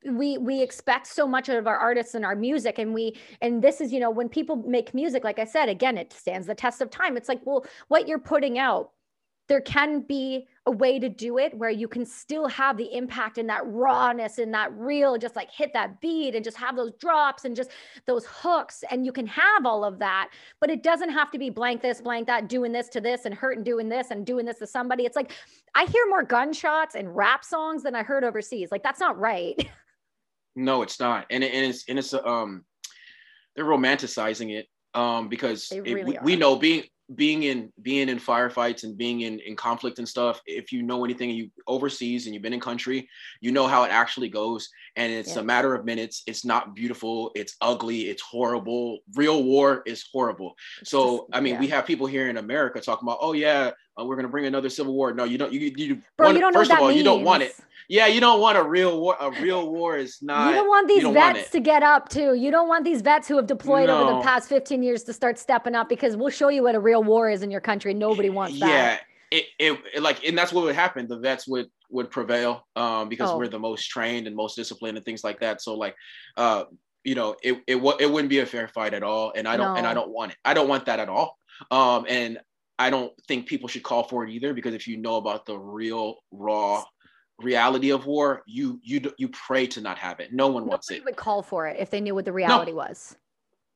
[0.06, 3.80] we we expect so much of our artists and our music, and we and this
[3.80, 6.82] is you know when people make music, like I said, again, it stands the test
[6.82, 7.16] of time.
[7.16, 8.92] It's like, well, what you're putting out,
[9.48, 13.38] there can be a way to do it where you can still have the impact
[13.38, 16.92] and that rawness and that real, just like hit that beat and just have those
[17.00, 17.70] drops and just
[18.08, 20.30] those hooks, and you can have all of that
[20.60, 23.36] but it doesn't have to be blank this, blank that, doing this to this and
[23.36, 25.06] hurt and doing this and doing this to somebody.
[25.06, 25.32] It's like
[25.76, 28.70] I hear more gunshots and rap songs than I heard overseas.
[28.72, 29.68] Like that's not right.
[30.58, 32.64] No, it's not, and, it, and it's and it's um,
[33.58, 38.18] they're romanticizing it um because it- really we, we know being being in being in
[38.18, 40.42] firefights and being in in conflict and stuff.
[40.48, 43.08] If you know anything, you overseas and you've been in country,
[43.42, 45.42] you know how it actually goes, and it's Yeah.
[45.42, 46.24] a matter of minutes.
[46.26, 47.32] It's not beautiful.
[47.36, 48.10] It's ugly.
[48.10, 49.00] It's horrible.
[49.14, 50.56] Real war is horrible.
[50.82, 51.60] It's So just- I mean, yeah.
[51.60, 54.70] we have people here in America talking about, oh yeah, uh, we're gonna bring another
[54.70, 55.14] civil war.
[55.14, 55.52] No, you don't.
[55.54, 56.98] You you Bro, one- you don't know first of all, means.
[56.98, 57.56] you don't want it.
[57.88, 59.16] Yeah, you don't want a real war.
[59.20, 60.50] A real war is not.
[60.50, 61.52] you don't want these don't vets it.
[61.52, 62.34] to get up too.
[62.34, 65.38] You don't want these vets who have deployed over the past 15 years to start
[65.38, 67.94] stepping up because we'll show you what a real war is in your country.
[67.94, 68.68] Nobody wants that.
[69.32, 71.08] Yeah, it, it, it like, and that's what would happen.
[71.08, 73.38] The vets would would prevail um, because Oh.
[73.38, 75.62] we're the most trained and most disciplined and things like that.
[75.62, 75.96] So like,
[76.38, 76.64] uh,
[77.04, 79.78] you know, it it it wouldn't be a fair fight at all, and I don't
[79.78, 80.38] and I don't want it.
[80.44, 81.38] I don't want that at all.
[81.70, 82.40] Um, and
[82.78, 85.58] I don't think people should call for it either because if you know about the
[85.58, 86.84] real raw
[87.40, 90.34] reality of war, you you you pray to not have it.
[90.34, 91.04] No one wants it.
[91.06, 93.16] would call for it if they knew what the reality was.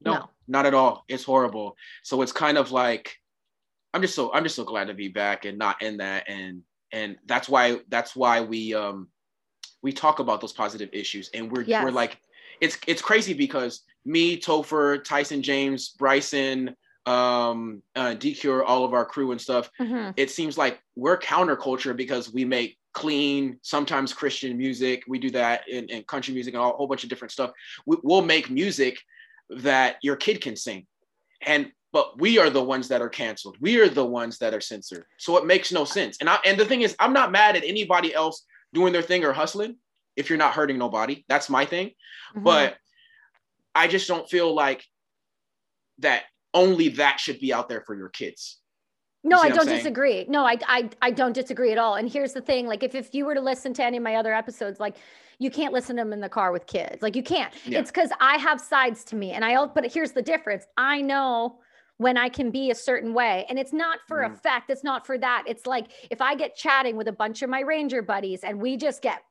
[0.02, 0.30] No, No.
[0.48, 1.04] not at all.
[1.08, 1.76] It's horrible.
[2.04, 3.16] So it's kind of like
[3.94, 6.62] I'm just so I'm just so glad to be back and not in that and
[6.92, 9.08] and that's why that's why we um
[9.82, 12.18] we talk about those positive issues and we're we're like
[12.62, 16.76] it's it's crazy because me, Topher, Tyson James, Bryson,
[17.10, 20.14] um uh DCure, all of our crew and stuff, Mhm.
[20.16, 25.04] it seems like we're counterculture because we make clean, sometimes Christian music.
[25.08, 27.52] We do that in, in country music and a whole bunch of different stuff.
[27.86, 29.00] We, we'll make music
[29.50, 30.86] that your kid can sing.
[31.42, 33.58] And but we are the ones that are canceled.
[33.60, 35.06] We are the ones that are censored.
[35.18, 36.18] So it makes no sense.
[36.20, 39.24] And I and the thing is, I'm not mad at anybody else doing their thing
[39.26, 39.78] or hustling
[40.16, 41.26] if you're not hurting nobody.
[41.28, 41.92] That's my thing.
[42.36, 42.44] Mhm.
[42.44, 42.78] But
[43.74, 44.84] I just don't feel like
[46.00, 46.24] that
[46.54, 48.60] only that should be out there for your kids.
[49.24, 50.26] No, I don't disagree.
[50.30, 51.96] No, I, I I don't disagree at all.
[51.96, 54.16] And here's the thing: like, if if you were to listen to any of my
[54.16, 54.96] other episodes, like,
[55.40, 57.02] you can't listen to them in the car with kids.
[57.02, 57.54] Like, you can't.
[57.66, 57.80] Yeah.
[57.80, 59.66] It's because I have sides to me, and I.
[59.66, 61.60] But here's the difference: I know
[61.98, 64.34] when I can be a certain way, and it's not for Mhm.
[64.34, 64.70] effect.
[64.70, 65.44] It's not for that.
[65.48, 68.78] It's like if I get chatting with a bunch of my ranger buddies, and we
[68.78, 69.22] just get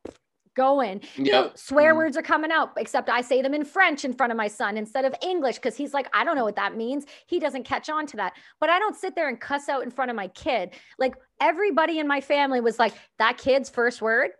[0.58, 1.00] going.
[1.16, 1.58] You know, Yep.
[1.58, 1.96] swear Mhm.
[1.96, 4.76] words are coming out, except I say them in French in front of my son
[4.76, 7.06] instead of English because he's like, I don't know what that means.
[7.26, 8.34] He doesn't catch on to that.
[8.60, 10.74] But I don't sit there and cuss out in front of my kid.
[10.98, 14.32] Like everybody in my family was like, that kid's first word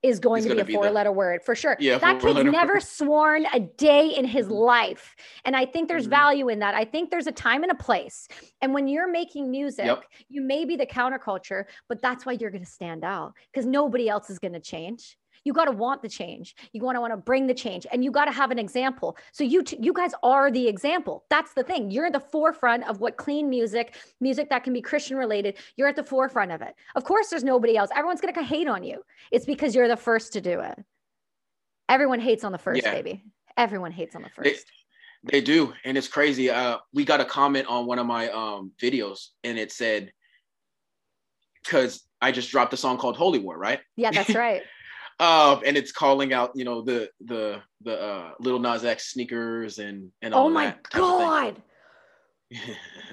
[0.00, 1.76] is going Is to be a be the- four letter word for sure.
[1.80, 2.82] Yeah, that kid's never word.
[3.00, 4.52] sworn a day in his Mhm.
[4.52, 5.16] life.
[5.44, 6.10] And I think there's Mhm.
[6.10, 6.72] value in that.
[6.76, 8.28] I think there's a time and a place.
[8.62, 10.04] And when you're making music, Yep.
[10.28, 14.08] you may be the counterculture, but that's why you're going to stand out because nobody
[14.08, 15.18] else is going to change.
[15.44, 16.54] You got to want the change.
[16.72, 19.16] You want to want to bring the change, and you got to have an example.
[19.32, 21.24] So you t- you guys are the example.
[21.30, 21.90] That's the thing.
[21.90, 25.56] You're at the forefront of what clean music, music that can be Christian related.
[25.76, 26.74] You're at the forefront of it.
[26.96, 27.90] Of course, there's nobody else.
[27.94, 29.02] Everyone's going to hate on you.
[29.30, 30.78] It's because you're the first to do it.
[31.88, 32.92] Everyone hates on the first, Yeah.
[32.92, 33.24] baby.
[33.56, 34.66] Everyone hates on the first.
[35.24, 36.48] They do, and it's crazy.
[36.48, 40.12] Uh, we got a comment on one of my um videos, and it said,
[41.64, 43.80] "Because I just dropped a song called Holy War, right?
[43.96, 44.62] yeah, that's right.
[45.20, 49.78] Um, and it's calling out, you know, the the the uh, Lil Nas X sneakers
[49.78, 51.60] and and all oh my god.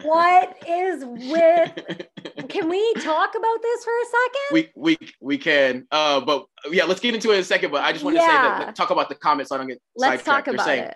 [0.04, 2.08] What is with
[2.50, 4.52] Can we talk about this for a second?
[4.52, 7.72] we we we can, uh, but yeah, let's get into it in a second.
[7.72, 8.60] But I just want to say Yeah.
[8.60, 10.46] that talk about the comments so I don't get Let's talk sidetracked.
[10.46, 10.96] They're about saying, it.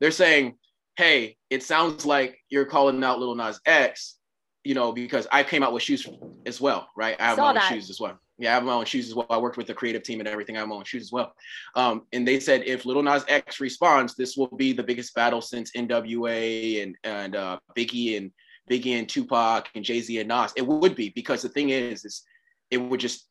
[0.00, 0.54] they're saying,
[0.96, 4.16] hey, it sounds like you're calling out Lil Nas X,
[4.64, 6.06] you know, because I came out with shoes
[6.46, 7.16] as well, right?
[7.20, 8.18] I have Saw my shoes as well.
[8.38, 9.26] Yeah, I have my own shoes as well.
[9.30, 10.56] I worked with the creative team and everything.
[10.56, 11.34] I have my own shoes as well.
[11.74, 15.40] Um, and they said if Lil Nas X responds, this will be the biggest battle
[15.40, 18.30] since NWA and and uh, Biggie and
[18.70, 20.52] Biggie and Tupac and Jay Z and Nas.
[20.56, 22.22] It would be because the thing is, is
[22.70, 23.28] it would just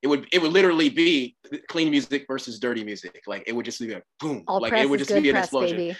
[0.00, 1.36] it would it would literally be
[1.68, 3.22] clean music versus dirty music.
[3.26, 5.46] Like it would just be like boom, All like it would just be an press,
[5.46, 5.76] explosion.
[5.76, 5.96] baby.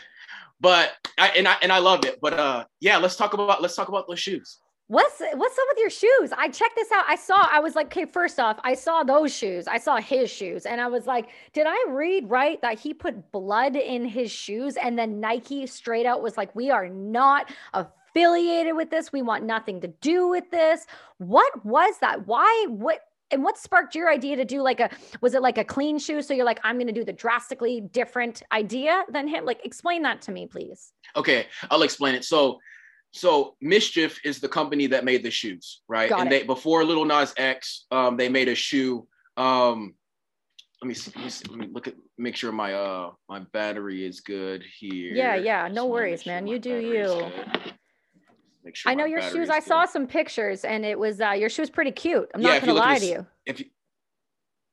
[0.60, 2.18] But I and I and I loved it.
[2.20, 4.58] But uh, yeah, let's talk about let's talk about those shoes.
[4.92, 6.32] What's what's up with your shoes?
[6.36, 7.06] I checked this out.
[7.08, 7.46] I saw.
[7.50, 8.04] I was like, okay.
[8.04, 9.66] First off, I saw those shoes.
[9.66, 13.32] I saw his shoes, and I was like, did I read right that he put
[13.32, 18.76] blood in his shoes, and then Nike straight out was like, we are not affiliated
[18.76, 19.10] with this.
[19.14, 20.86] We want nothing to do with this.
[21.16, 22.26] What was that?
[22.26, 22.66] Why?
[22.68, 23.00] What?
[23.30, 24.90] And what sparked your idea to do like a?
[25.22, 26.20] Was it like a clean shoe?
[26.20, 29.46] So you're like, I'm going to do the drastically different idea than him.
[29.46, 30.92] Like, explain that to me, please.
[31.16, 32.26] Okay, I'll explain it.
[32.26, 32.58] So,
[33.12, 36.08] so MSCHF is the company that made the shoes, right?
[36.08, 36.40] Got and it.
[36.40, 39.06] they before Lil Nas X, um, they made a shoe.
[39.36, 39.94] Um,
[40.80, 43.40] let me see, let me see, let me look at make sure my uh my
[43.52, 45.14] battery is good here.
[45.14, 46.46] Yeah, yeah, no worries, sure man.
[46.46, 47.30] You do you.
[48.64, 49.50] Make sure I know your shoes.
[49.50, 52.30] I saw some pictures, and it was uh, your shoes pretty cute.
[52.34, 53.26] I'm Yeah, not gonna lie this- to you.
[53.46, 53.66] if you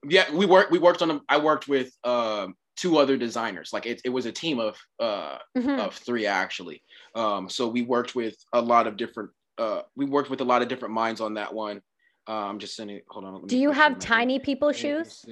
[0.07, 3.85] yeah we worked we worked on them i worked with um two other designers like
[3.85, 5.79] it, it was a team of uh Mhm.
[5.85, 6.81] of three actually
[7.13, 10.61] um so we worked with a lot of different uh we worked with a lot
[10.61, 11.81] of different minds on that one
[12.29, 15.25] uh, i'm just sending hold on Do you push it in have tiny people shoes?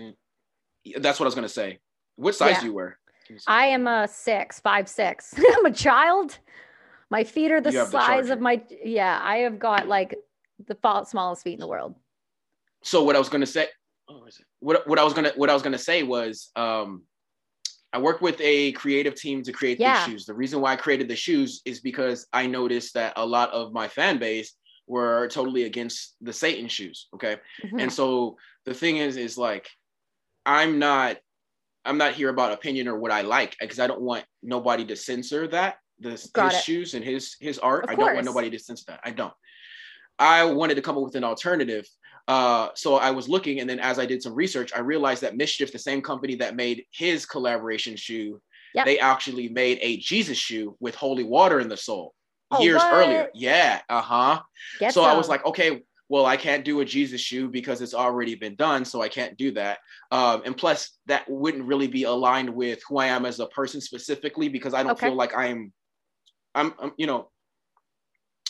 [0.97, 1.79] That's what i was gonna say
[2.17, 2.59] what size Yeah.
[2.61, 5.33] do you wear Give me a I am a six, five, six.
[5.55, 6.39] I'm a child.
[7.09, 8.63] My feet are the have the size of my.
[8.83, 10.15] Yeah, I have got like
[10.65, 11.95] the smallest feet in the world.
[12.83, 13.67] so what I was gonna say,
[14.07, 14.45] oh, where is it?
[14.59, 17.03] what what I was gonna what I was gonna say was, um,
[17.93, 20.05] I worked with a creative team to create Yeah.
[20.05, 20.25] these shoes.
[20.25, 23.71] The reason why I created the shoes is because I noticed that a lot of
[23.73, 24.53] my fan base
[24.87, 27.07] were totally against the Satan shoes.
[27.13, 27.81] Okay, Mhm.
[27.81, 29.69] and so the thing is, is like,
[30.45, 31.17] I'm not.
[31.85, 34.95] I'm not here about opinion or what I like because I don't want nobody to
[34.97, 35.77] censor that
[36.33, 36.63] Got his it.
[36.65, 37.85] shoes and his his art.
[37.85, 38.99] Of I don't want nobody to censor that.
[39.05, 39.33] I don't.
[40.19, 41.87] I wanted to come up with an alternative.
[42.27, 45.33] Uh, so I was looking, and then as I did some research, I realized that
[45.33, 48.41] MSCHF, the same company that made his collaboration shoe,
[48.73, 48.85] Yep.
[48.85, 52.13] they actually made a Jesus shoe with holy water in the sole
[52.51, 52.93] Oh, years what?
[52.93, 53.29] earlier.
[53.33, 54.41] Yeah, uh huh.
[54.91, 58.35] So I was like, okay, well, I can't do a Jesus shoe because it's already
[58.35, 59.79] been done, so I can't do that.
[60.11, 63.81] Um, and plus, that wouldn't really be aligned with who I am as a person
[63.81, 65.07] specifically because I don't Okay.
[65.07, 65.73] feel like I'm,
[66.55, 67.29] I'm, I'm, you know,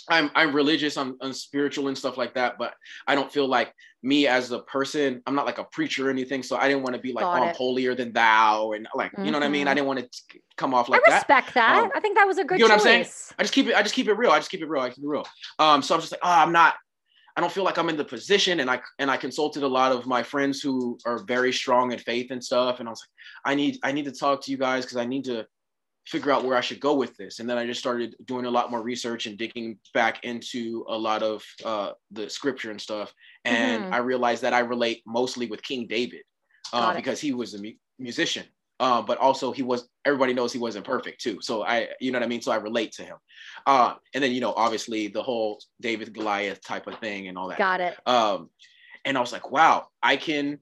[0.09, 2.73] I'm I'm religious, I'm, I'm spiritual and stuff like that, but
[3.07, 5.21] I don't feel like me as a person.
[5.25, 7.39] I'm not like a preacher or anything, so I didn't want to be like, Got
[7.39, 9.67] oh, I'm holier than thou, and like, you know what I mean.
[9.67, 11.07] I didn't want to come off like that.
[11.07, 11.17] I that.
[11.17, 11.83] respect that.
[11.83, 12.85] Um, I think that was a good you know choice.
[12.85, 13.35] what I'm saying?
[13.39, 13.75] I just keep it.
[13.75, 14.31] I just keep it real.
[14.31, 14.81] I just keep it real.
[14.81, 15.25] I keep it real.
[15.59, 16.75] Um, so I'm just like, oh, I'm not.
[17.35, 19.91] I don't feel like I'm in the position, and I and I consulted a lot
[19.91, 23.51] of my friends who are very strong in faith and stuff, and I was like,
[23.53, 25.45] I need I need to talk to you guys because I need to
[26.07, 27.39] figure out where I should go with this.
[27.39, 30.97] And then I just started doing a lot more research and digging back into a
[30.97, 33.93] lot of uh, the scripture and stuff, and Mhm.
[33.93, 36.23] I realized that I relate mostly with King David
[36.73, 38.45] uh, because he was a mu- musician.
[38.79, 42.19] Uh, but also he was everybody knows he wasn't perfect too so i you know
[42.19, 43.17] what i mean so i relate to him
[43.65, 47.47] uh and then you know obviously the whole david goliath type of thing and all
[47.49, 47.97] that Got it.
[48.05, 48.51] um
[49.03, 50.59] and i was like wow i can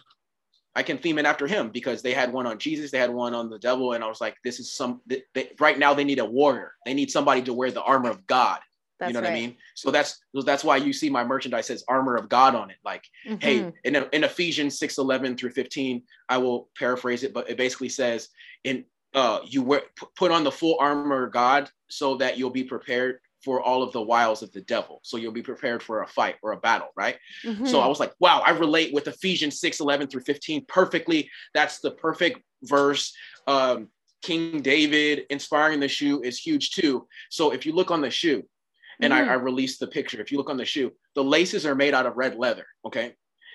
[0.76, 3.34] i can theme it after him because they had one on jesus they had one
[3.34, 6.04] on the devil and i was like this is some they, they, right now they
[6.04, 8.60] need a warrior they need somebody to wear the armor of god
[9.00, 9.32] That's you know right.
[9.32, 12.56] what i mean so that's that's why you see my merchandise says armor of god
[12.56, 13.04] on it like
[13.40, 13.74] hey Mhm.
[13.84, 18.30] in, in ephesians 6 11 through 15 i will paraphrase it but it basically says
[18.64, 19.82] in uh you wear
[20.18, 23.92] put on the full armor of god so that you'll be prepared for all of
[23.94, 25.00] the wiles of the devil.
[25.04, 27.18] So you'll be prepared for a fight or a battle right?
[27.44, 27.84] So Mhm.
[27.84, 31.30] i was like wow i relate with ephesians 6 11 through 15 perfectly.
[31.54, 33.14] That's the perfect verse.
[33.48, 33.90] Um
[34.24, 37.08] king david inspiring the shoe is huge too.
[37.30, 38.42] So if you look on the shoe
[39.02, 39.28] and Mhm.
[39.30, 40.20] I, I released the picture.
[40.20, 43.08] If you look on the shoe the laces are made out of red leather okay?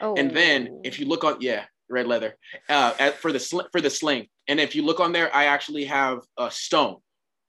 [0.03, 0.15] Oh.
[0.21, 2.33] and then if you look on, yeah, red leather,
[2.71, 4.29] uh, at, for the sl- for the sling.
[4.49, 6.97] And if you look on there, I actually have a stone,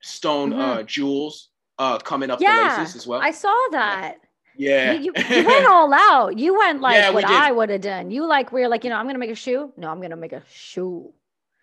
[0.02, 1.48] stone uh, jewels
[1.82, 2.44] uh, coming up Mm-hmm.
[2.44, 3.20] Yeah, the laces as well.
[3.20, 4.16] I saw that.
[4.56, 6.38] yeah, You, you, you went all out.
[6.38, 7.30] You went like Yeah, what did.
[7.46, 8.10] I would have done.
[8.10, 9.72] You like we're like, you know, I'm gonna make a shoe.
[9.76, 11.12] No, I'm gonna make a shoe.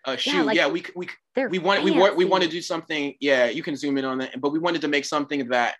[0.04, 0.42] a shoe.
[0.42, 1.08] like- yeah, we we
[1.54, 3.14] we want we want we want to do something.
[3.20, 4.40] Yeah, you can zoom in on that.
[4.40, 5.76] But we wanted to make something that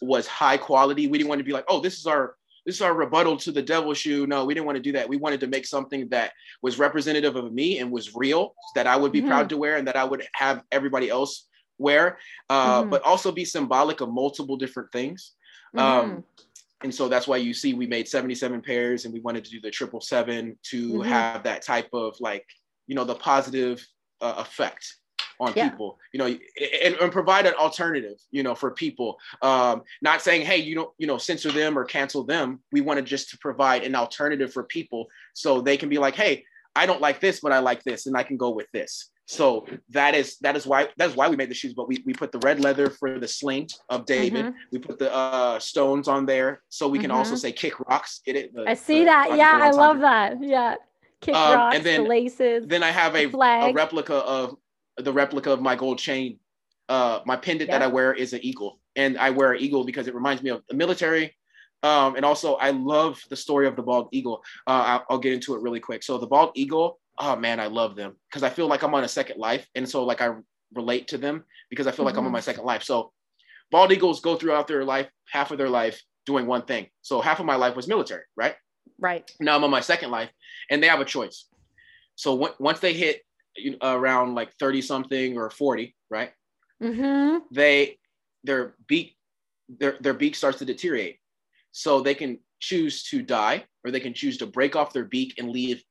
[0.00, 1.06] was high quality.
[1.06, 2.34] We didn't want to be like, oh, this is our
[2.66, 4.26] this is our rebuttal to the devil shoe.
[4.26, 5.06] No, we didn't want to do that.
[5.08, 6.32] We wanted to make something that
[6.62, 9.28] was representative of me and was real, that I would be Mhm.
[9.28, 11.46] proud to wear and that I would have everybody else
[11.78, 12.18] wear,
[12.50, 12.90] uh, Mhm.
[12.90, 15.32] but also be symbolic of multiple different things.
[15.74, 15.80] Mhm.
[15.80, 16.24] Um,
[16.82, 19.60] and so that's why you see we made 77 pairs and we wanted to do
[19.60, 21.06] the triple seven to Mhm.
[21.06, 22.46] have that type of like,
[22.86, 23.86] you know, the positive
[24.20, 24.96] uh, effect
[25.40, 25.68] on Yeah.
[25.68, 29.18] people, you know, and, and provide an alternative, you know, for people.
[29.42, 32.62] Um, not saying, hey, you don't, you know, censor them or cancel them.
[32.70, 36.44] We wanted just to provide an alternative for people so they can be like, hey,
[36.76, 39.10] I don't like this, but I like this, and I can go with this.
[39.26, 41.72] So that is that is why that's why we made the shoes.
[41.72, 44.46] But we, we put the red leather for the sling of David.
[44.46, 44.54] Mhm.
[44.70, 47.38] We put the uh, stones on there, so we can also Mhm.
[47.38, 48.20] say kick rocks.
[48.24, 48.54] Get it?
[48.54, 49.36] The- I see the that.
[49.36, 50.42] Yeah, I love that.
[50.42, 50.74] Yeah.
[51.22, 52.66] Kick Um, rocks, and then- the laces.
[52.66, 54.56] Then I have a, a replica of
[54.98, 56.38] the replica of my gold chain.
[56.90, 60.06] Uh, my pendant that I wear is an eagle, and I wear an eagle because
[60.06, 61.34] it reminds me of the military.
[61.82, 64.42] Um, and also, I love the story of the bald eagle.
[64.66, 66.02] Uh, I'll, I'll get into it really quick.
[66.02, 69.04] So the bald eagle, oh man, I love them because I feel like I'm on
[69.04, 70.34] a second life, and so like I
[70.74, 72.82] relate to them because I feel like I'm on my second life.
[72.82, 73.12] So
[73.70, 76.88] bald eagles go throughout their life, half of their life doing one thing.
[77.02, 78.54] So half of my life was military, right?
[78.98, 79.30] right.
[79.40, 80.30] now I'm on my second life,
[80.70, 81.46] and they have a choice.
[82.16, 83.22] So w- once they hit
[83.82, 86.32] around like 30 something or 40, right?
[86.82, 87.38] Mm-hmm.
[87.52, 87.98] They
[88.42, 89.16] their beak
[89.68, 91.18] their their beak starts to deteriorate.
[91.72, 95.34] So they can choose to die, or they can choose to break off their beak
[95.38, 95.82] and leave,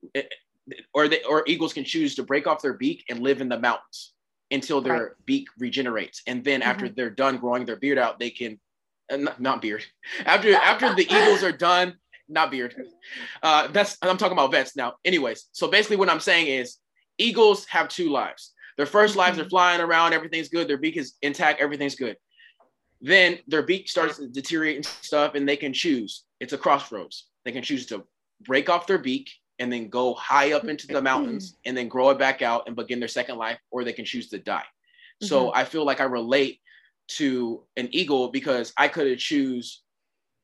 [0.94, 3.60] or they or eagles can choose to break off their beak and live in the
[3.60, 4.14] mountains
[4.52, 5.12] until their Right.
[5.26, 6.22] beak regenerates.
[6.28, 8.60] And then after they're done growing their beard out, they can
[9.12, 9.84] uh, not, not beard.
[10.26, 11.96] After after the eagles are done,
[12.30, 12.74] not beard.
[13.42, 14.96] Uh, that's I'm talking about vets now.
[15.04, 16.78] Anyways, so basically what I'm saying is
[17.18, 18.54] eagles have two lives.
[18.78, 22.18] Their 1st lives they're flying around, everything's good, their beak is intact, everything's good.
[23.02, 26.24] Then their beak starts to deteriorate and stuff, and they can choose.
[26.40, 27.28] It's a crossroads.
[27.46, 28.04] They can choose to
[28.42, 29.30] break off their beak
[29.64, 32.76] and then go high up into the mountains and then grow it back out and
[32.76, 34.68] begin their second life, or they can choose to die.
[35.22, 36.60] So I feel like I relate
[37.20, 39.82] to an eagle because I could choose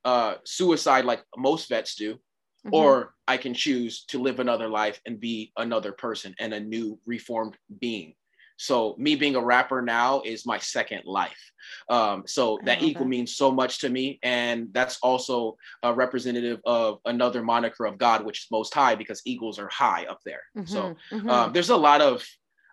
[0.05, 2.17] uh, suicide like most vets do,
[2.65, 2.76] Mm-hmm.
[2.76, 6.99] or I can choose to live another life and be another person and a new
[7.05, 8.15] reformed being.
[8.60, 11.51] So me being a rapper now is my second life.
[11.89, 13.10] Um, so that eagle that.
[13.10, 18.26] means so much to me, and that's also a representative of another moniker of God,
[18.26, 20.43] which is Most High, because eagles are high up there.
[20.66, 21.30] So Mhm, mhm.
[21.30, 22.26] um, there's a lot of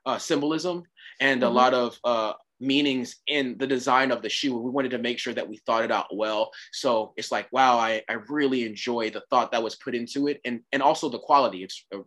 [0.04, 0.82] uh, symbolism
[1.20, 1.54] and a Mhm.
[1.54, 4.56] lot of uh, meanings in the design of the shoe.
[4.56, 6.50] We wanted to make sure that we thought it out well.
[6.72, 10.40] So it's like, wow, I, I really enjoy the thought that was put into it
[10.44, 11.62] and, and also the quality.
[11.64, 12.02] It's a, a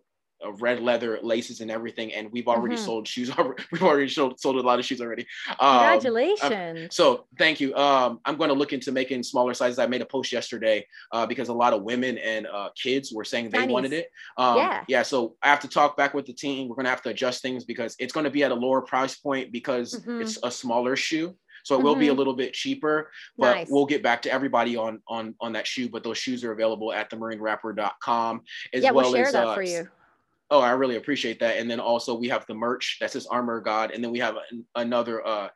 [0.59, 2.13] red leather laces and everything.
[2.13, 2.85] And we've already Mhm.
[2.85, 3.29] sold shoes.
[3.71, 5.25] We've already sold, sold a lot of shoes already.
[5.59, 6.95] Um, Congratulations.
[6.95, 7.75] so thank you.
[7.75, 9.79] Um, I'm going to look into making smaller sizes.
[9.79, 13.25] I made a post yesterday uh, because a lot of women and uh, kids were
[13.25, 14.09] saying they wanted it.
[14.37, 14.83] Um, Yeah.
[14.87, 15.01] Yeah.
[15.03, 16.67] So I have to talk back with the team.
[16.69, 18.81] We're going to have to adjust things because it's going to be at a lower
[18.81, 20.21] price point because Mhm.
[20.21, 21.35] it's a smaller shoe.
[21.65, 22.17] So it will be a Mhm.
[22.17, 23.67] little bit cheaper, but Nice.
[23.69, 25.89] we'll get back to everybody on on on that shoe.
[25.89, 28.41] But those shoes are available at themarinerapper.com
[28.73, 29.87] as yeah, well we'll share as that uh, for you.
[30.51, 31.57] Oh, I really appreciate that.
[31.57, 34.35] And then also we have the merch that says Armor God, and then we have
[34.51, 35.49] an, another uh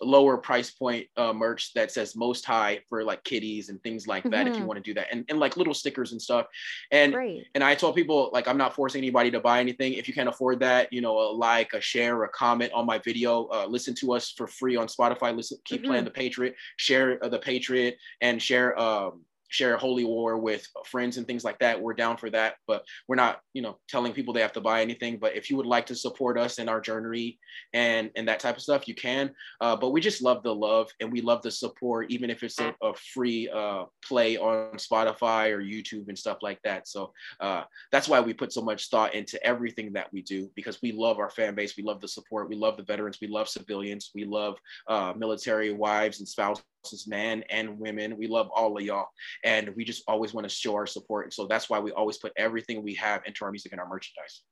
[0.00, 4.24] lower price point uh, merch that says Most High for like kitties and things like
[4.30, 4.46] that.
[4.46, 4.66] If you Mhm.
[4.66, 6.46] want to do that, and and like little stickers and stuff.
[6.90, 7.48] And Great.
[7.54, 9.92] and I told people like I'm not forcing anybody to buy anything.
[9.92, 12.98] If you can't afford that, you know, a like, a share, a comment on my
[12.98, 13.46] video.
[13.48, 15.36] Uh, listen to us for free on Spotify.
[15.36, 16.54] Listen, keep playing the Patriot.
[16.78, 21.58] Share uh, the Patriot and share um share Holy War with friends and things like
[21.58, 21.80] that.
[21.80, 24.82] We're down for that, but we're not, you know, telling people they have to buy
[24.82, 25.18] anything.
[25.18, 27.38] But if you would like to support us in our journey
[27.72, 29.34] and and that type of stuff, you can.
[29.60, 32.60] Uh, but we just love the love and we love the support, even if it's
[32.60, 36.88] a, a free uh, play on Spotify or YouTube and stuff like that.
[36.88, 40.80] So uh, that's why we put so much thought into everything that we do because
[40.82, 43.48] we love our fan base, we love the support, we love the veterans, we love
[43.48, 44.56] civilians, we love
[44.88, 46.64] uh, military wives and spouses,
[47.06, 48.16] men and women.
[48.16, 49.08] We love all of y'all,
[49.44, 51.26] and we just always want to show our support.
[51.26, 53.88] And so that's why we always put everything we have into our music and our
[53.88, 54.42] merchandise.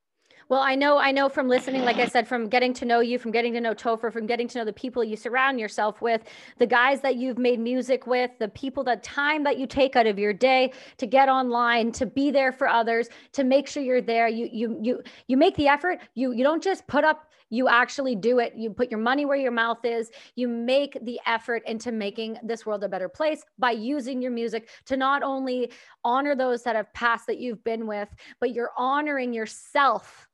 [0.49, 3.19] Well, I know, I know from listening, like I said, from getting to know you,
[3.19, 6.21] from getting to know Topher, from getting to know the people you surround yourself with,
[6.57, 10.07] the guys that you've made music with, the people, the time that you take out
[10.07, 13.99] of your day to get online, to be there for others, to make sure you're
[13.99, 14.29] there.
[14.29, 15.99] You, you, you, you make the effort.
[16.15, 17.26] You, you don't just put up.
[17.49, 18.53] You actually do it.
[18.55, 20.11] You put your money where your mouth is.
[20.35, 24.69] You make the effort into making this world a better place by using your music
[24.85, 25.71] to not only
[26.03, 30.27] honor those that have passed that you've been with, but you're honoring yourself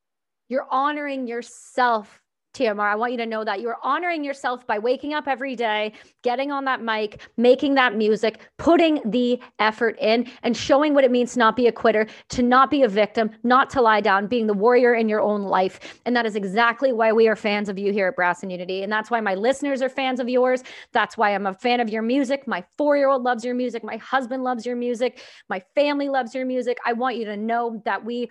[0.50, 2.22] you're honoring yourself,
[2.54, 2.92] TMR.
[2.92, 6.52] I want you to know that you're honoring yourself by waking up every day, getting
[6.52, 11.34] on that mic, making that music, putting the effort in, and showing what it means
[11.34, 14.46] to not be a quitter, to not be a victim, not to lie down, being
[14.48, 16.00] the warrior in your own life.
[16.06, 18.84] And that is exactly why we are fans of you here at Brass and Unity.
[18.84, 20.64] And that's why my listeners are fans of yours.
[20.92, 22.48] That's why I'm a fan of your music.
[22.48, 23.84] My four year old loves your music.
[23.84, 25.22] My husband loves your music.
[25.50, 26.78] My family loves your music.
[26.86, 28.30] I want you to know that we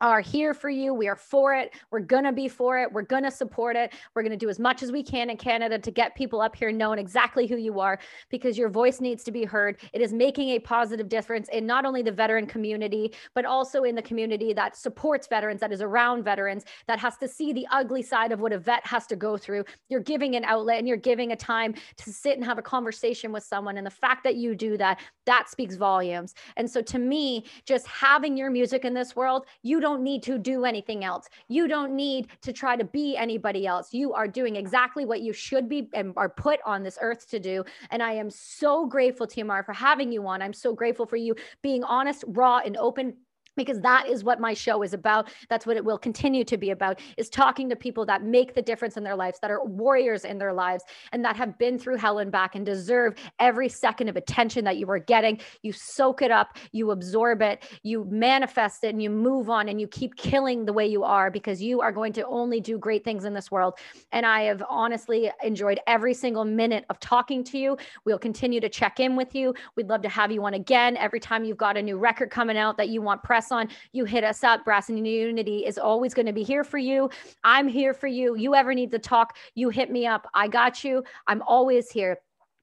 [0.00, 0.94] are here for you.
[0.94, 1.74] We are for it.
[1.90, 2.92] We're going to be for it.
[2.92, 3.92] We're going to support it.
[4.14, 6.56] We're going to do as much as we can in Canada to get people up
[6.56, 7.98] here knowing exactly who you are
[8.30, 9.78] because your voice needs to be heard.
[9.92, 13.94] It is making a positive difference in not only the veteran community, but also in
[13.94, 18.02] the community that supports veterans, that is around veterans, that has to see the ugly
[18.02, 19.64] side of what a vet has to go through.
[19.88, 23.32] You're giving an outlet and you're giving a time to sit and have a conversation
[23.32, 23.76] with someone.
[23.76, 26.34] And the fact that you do that, that speaks volumes.
[26.56, 30.38] And so to me, just having your music in this world, you don't need to
[30.38, 31.28] do anything else.
[31.48, 33.92] You don't need to try to be anybody else.
[33.92, 37.38] You are doing exactly what you should be and are put on this earth to
[37.38, 37.64] do.
[37.90, 40.40] And I am so grateful, Tamar, for having you on.
[40.40, 43.14] I'm so grateful for you being honest, raw, and open
[43.56, 45.28] because that is what my show is about.
[45.48, 48.62] That's what it will continue to be about is talking to people that make the
[48.62, 51.96] difference in their lives that are warriors in their lives and that have been through
[51.96, 55.40] hell and back and deserve every second of attention that you are getting.
[55.62, 59.80] You soak it up you absorb it you manifest it and you move on and
[59.80, 63.04] you keep killing the way you are because you are going to only do great
[63.04, 63.74] things in this world.
[64.12, 67.76] And i have honestly enjoyed every single minute of talking to you.
[68.04, 69.54] We'll continue to check in with you.
[69.76, 70.96] We'd love to have you on again.
[70.96, 74.04] Every time you've got a new record coming out that you want press on, you
[74.04, 74.64] hit us up.
[74.64, 77.10] Brass and Unity is always going to be here for you.
[77.42, 78.36] I'm here for you.
[78.36, 80.26] You ever need to talk, you hit me up.
[80.34, 81.04] I got you.
[81.26, 82.18] I'm always here.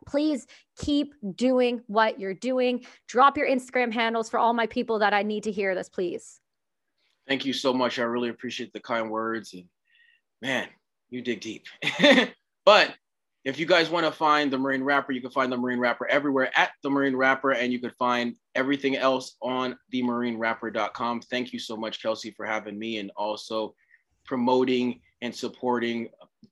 [0.08, 2.86] Please keep doing what you're doing.
[3.08, 6.40] Drop your Instagram handles for all my people that I need to hear this, please.
[7.28, 8.00] Thank you so much.
[8.00, 9.54] I really appreciate the kind words.
[9.54, 9.66] And
[10.42, 10.68] man,
[11.10, 11.66] you dig deep.
[12.66, 12.96] but
[13.44, 16.08] if you guys want to find the Marine Rapper, you can find the Marine Rapper
[16.08, 21.22] everywhere at the Marine Rapper, and you can find everything else on themarinerapper.com.
[21.22, 23.74] Thank you so much, Kelsey, for having me and also
[24.26, 26.10] promoting and supporting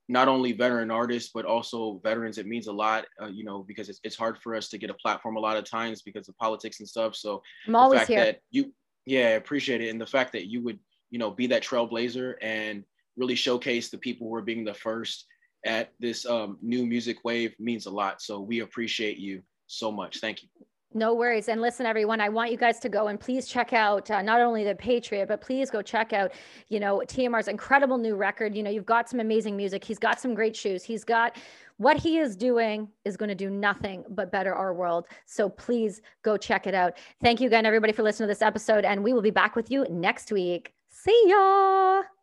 [0.07, 2.39] not only veteran artists but also veterans.
[2.39, 4.89] It means a lot, uh, you know, because it's, it's hard for us to get
[4.89, 7.15] a platform a lot of times because of politics and stuff.
[7.15, 8.25] So I'm always here.
[8.25, 8.73] That you,
[9.05, 10.79] yeah, I appreciate it, and the fact that you would,
[11.11, 12.83] you know, be that trailblazer and
[13.17, 15.25] really showcase the people who are being the first
[15.65, 18.21] at this um, new music wave means a lot.
[18.21, 20.19] So we appreciate you so much.
[20.19, 20.49] Thank you.
[20.93, 21.49] No worries.
[21.49, 24.41] And listen, everyone, I want you guys to go and please check out uh, not
[24.41, 26.31] only the Patriot, but please go check out,
[26.69, 28.55] you know, TMR's incredible new record.
[28.55, 29.83] You know, you've got some amazing music.
[29.83, 30.83] He's got some great shoes.
[30.83, 31.37] He's got
[31.77, 35.05] what he is doing is going to do nothing but better our world.
[35.27, 36.97] So please go check it out.
[37.21, 38.83] Thank you again, everybody, for listening to this episode.
[38.83, 40.73] And we will be back with you next week.
[40.89, 42.18] See ya.